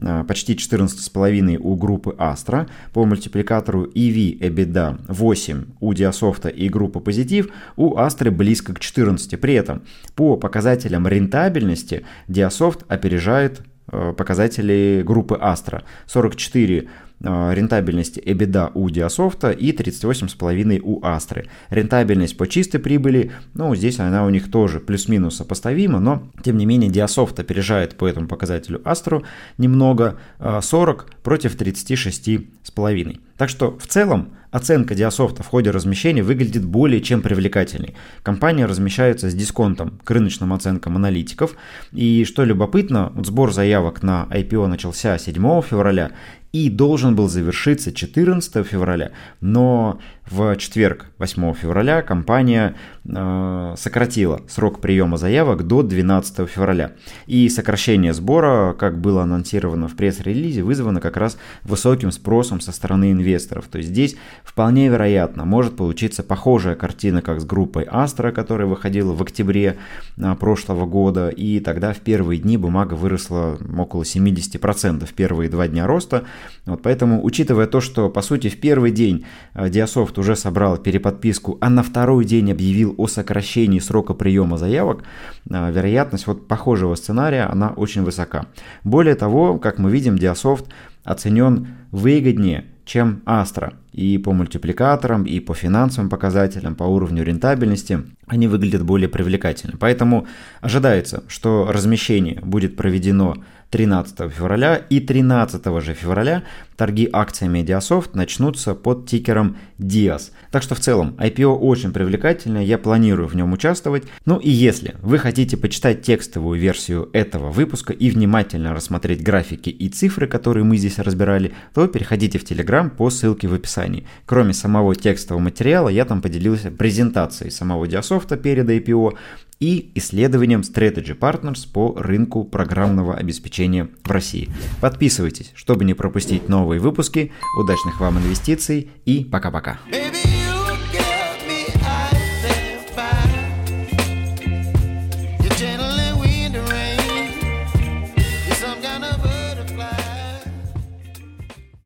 а, 0.00 0.24
почти 0.24 0.54
14,5 0.54 1.58
у 1.58 1.76
группы 1.76 2.14
Astra 2.18 2.68
по 2.92 3.04
мультипликатору 3.04 3.84
EV 3.84 4.38
EBITDA 4.38 5.00
8 5.08 5.64
у 5.80 5.94
Диасофта 5.94 6.48
и 6.48 6.68
группы 6.68 7.00
позитив, 7.00 7.50
у 7.76 7.96
Astra 7.96 8.30
близко 8.30 8.74
к 8.74 8.80
14. 8.80 9.40
При 9.40 9.54
этом 9.54 9.82
по 10.14 10.36
показателям 10.36 11.06
рентабельности 11.08 12.04
Диасофт 12.28 12.84
опережает 12.88 13.62
показатели 13.90 15.02
группы 15.04 15.34
Astra 15.34 15.82
44 16.06 16.88
Э, 17.22 17.52
рентабельность 17.52 18.16
EBITDA 18.16 18.70
у 18.74 18.88
Диасофта 18.88 19.50
и 19.50 19.72
38,5 19.72 20.80
у 20.82 21.04
Астры. 21.04 21.48
Рентабельность 21.68 22.36
по 22.36 22.46
чистой 22.46 22.78
прибыли, 22.78 23.32
ну, 23.52 23.74
здесь 23.74 24.00
она 24.00 24.24
у 24.24 24.30
них 24.30 24.50
тоже 24.50 24.80
плюс-минус 24.80 25.36
сопоставима, 25.36 26.00
но, 26.00 26.30
тем 26.42 26.56
не 26.56 26.64
менее, 26.64 26.90
Диасофт 26.90 27.38
опережает 27.38 27.96
по 27.96 28.06
этому 28.06 28.26
показателю 28.26 28.80
Астру 28.88 29.24
немного, 29.58 30.18
40 30.38 31.06
э, 31.08 31.22
против 31.22 31.56
36,5. 31.56 33.20
Так 33.36 33.50
что, 33.50 33.76
в 33.76 33.86
целом, 33.86 34.30
оценка 34.50 34.94
Диасофта 34.94 35.42
в 35.42 35.46
ходе 35.46 35.70
размещения 35.70 36.22
выглядит 36.22 36.64
более 36.64 37.00
чем 37.00 37.22
привлекательной. 37.22 37.94
Компания 38.22 38.66
размещается 38.66 39.30
с 39.30 39.34
дисконтом 39.34 40.00
к 40.04 40.10
рыночным 40.10 40.52
оценкам 40.52 40.96
аналитиков. 40.96 41.54
И 41.92 42.24
что 42.24 42.44
любопытно, 42.44 43.12
сбор 43.22 43.52
заявок 43.52 44.02
на 44.02 44.26
IPO 44.30 44.66
начался 44.66 45.18
7 45.18 45.62
февраля 45.62 46.12
и 46.52 46.68
должен 46.68 47.14
был 47.14 47.28
завершиться 47.28 47.92
14 47.92 48.66
февраля, 48.66 49.12
но 49.40 50.00
в 50.30 50.56
четверг, 50.56 51.06
8 51.18 51.54
февраля, 51.54 52.02
компания 52.02 52.76
э, 53.04 53.74
сократила 53.76 54.40
срок 54.48 54.80
приема 54.80 55.16
заявок 55.16 55.66
до 55.66 55.82
12 55.82 56.48
февраля. 56.48 56.92
И 57.26 57.48
сокращение 57.48 58.14
сбора, 58.14 58.72
как 58.78 59.00
было 59.00 59.24
анонсировано 59.24 59.88
в 59.88 59.96
пресс-релизе, 59.96 60.62
вызвано 60.62 61.00
как 61.00 61.16
раз 61.16 61.36
высоким 61.64 62.12
спросом 62.12 62.60
со 62.60 62.70
стороны 62.70 63.10
инвесторов. 63.10 63.66
То 63.66 63.78
есть 63.78 63.90
здесь 63.90 64.16
вполне 64.44 64.88
вероятно 64.88 65.44
может 65.44 65.76
получиться 65.76 66.22
похожая 66.22 66.76
картина, 66.76 67.22
как 67.22 67.40
с 67.40 67.44
группой 67.44 67.84
Astra, 67.84 68.30
которая 68.30 68.68
выходила 68.68 69.12
в 69.12 69.22
октябре 69.22 69.78
э, 70.16 70.34
прошлого 70.36 70.86
года. 70.86 71.28
И 71.30 71.58
тогда 71.58 71.92
в 71.92 71.98
первые 71.98 72.38
дни 72.38 72.56
бумага 72.56 72.94
выросла 72.94 73.58
около 73.76 74.04
70%, 74.04 75.06
в 75.06 75.12
первые 75.12 75.50
два 75.50 75.66
дня 75.66 75.88
роста. 75.88 76.22
Вот 76.66 76.82
поэтому, 76.82 77.24
учитывая 77.24 77.66
то, 77.66 77.80
что 77.80 78.08
по 78.08 78.22
сути 78.22 78.48
в 78.48 78.60
первый 78.60 78.90
день 78.90 79.24
э, 79.54 79.68
Диасофт 79.68 80.18
уже 80.18 80.36
собрал 80.36 80.76
переподписку, 80.76 81.58
а 81.60 81.70
на 81.70 81.82
второй 81.82 82.24
день 82.24 82.50
объявил 82.52 82.94
о 82.98 83.06
сокращении 83.06 83.78
срока 83.78 84.14
приема 84.14 84.56
заявок, 84.56 85.04
а, 85.50 85.70
вероятность 85.70 86.26
вот 86.26 86.48
похожего 86.48 86.94
сценария, 86.94 87.42
она 87.42 87.70
очень 87.70 88.02
высока. 88.02 88.46
Более 88.84 89.14
того, 89.14 89.58
как 89.58 89.78
мы 89.78 89.90
видим, 89.90 90.18
Диасофт 90.18 90.66
оценен 91.04 91.68
выгоднее, 91.90 92.66
чем 92.84 93.22
Astra. 93.24 93.74
И 93.92 94.18
по 94.18 94.32
мультипликаторам, 94.32 95.24
и 95.24 95.40
по 95.40 95.54
финансовым 95.54 96.10
показателям, 96.10 96.74
по 96.74 96.84
уровню 96.84 97.24
рентабельности 97.24 98.00
они 98.30 98.46
выглядят 98.48 98.82
более 98.82 99.08
привлекательно. 99.08 99.76
Поэтому 99.78 100.26
ожидается, 100.60 101.24
что 101.28 101.70
размещение 101.70 102.40
будет 102.42 102.76
проведено 102.76 103.36
13 103.70 104.32
февраля 104.32 104.76
и 104.76 105.00
13 105.00 105.64
же 105.82 105.94
февраля 105.94 106.42
торги 106.80 107.10
акциями 107.12 107.58
Mediasoft 107.58 108.12
начнутся 108.14 108.74
под 108.74 109.06
тикером 109.06 109.58
DIAS. 109.78 110.30
Так 110.50 110.62
что 110.62 110.74
в 110.74 110.80
целом 110.80 111.14
IPO 111.18 111.58
очень 111.58 111.92
привлекательное, 111.92 112.62
я 112.64 112.78
планирую 112.78 113.28
в 113.28 113.36
нем 113.36 113.52
участвовать. 113.52 114.04
Ну 114.24 114.38
и 114.38 114.48
если 114.48 114.96
вы 115.02 115.18
хотите 115.18 115.58
почитать 115.58 116.00
текстовую 116.00 116.58
версию 116.58 117.10
этого 117.12 117.50
выпуска 117.50 117.92
и 117.92 118.10
внимательно 118.10 118.72
рассмотреть 118.72 119.22
графики 119.22 119.68
и 119.68 119.90
цифры, 119.90 120.26
которые 120.26 120.64
мы 120.64 120.78
здесь 120.78 120.98
разбирали, 120.98 121.52
то 121.74 121.86
переходите 121.86 122.38
в 122.38 122.44
Telegram 122.44 122.88
по 122.88 123.10
ссылке 123.10 123.46
в 123.46 123.52
описании. 123.52 124.06
Кроме 124.24 124.54
самого 124.54 124.94
текстового 124.94 125.42
материала, 125.42 125.90
я 125.90 126.06
там 126.06 126.22
поделился 126.22 126.70
презентацией 126.70 127.50
самого 127.50 127.86
Диасофта 128.20 128.36
перед 128.36 128.68
IPO, 128.68 129.16
и 129.60 129.90
исследованием 129.94 130.62
Strategy 130.62 131.14
Partners 131.14 131.68
по 131.70 131.94
рынку 131.94 132.44
программного 132.44 133.14
обеспечения 133.14 133.90
в 134.02 134.10
России. 134.10 134.48
Подписывайтесь, 134.80 135.52
чтобы 135.54 135.84
не 135.84 135.92
пропустить 135.92 136.48
новые 136.48 136.80
выпуски. 136.80 137.30
Удачных 137.58 138.00
вам 138.00 138.16
инвестиций 138.18 138.88
и 139.04 139.22
пока-пока. 139.22 139.78
Baby. 139.92 140.39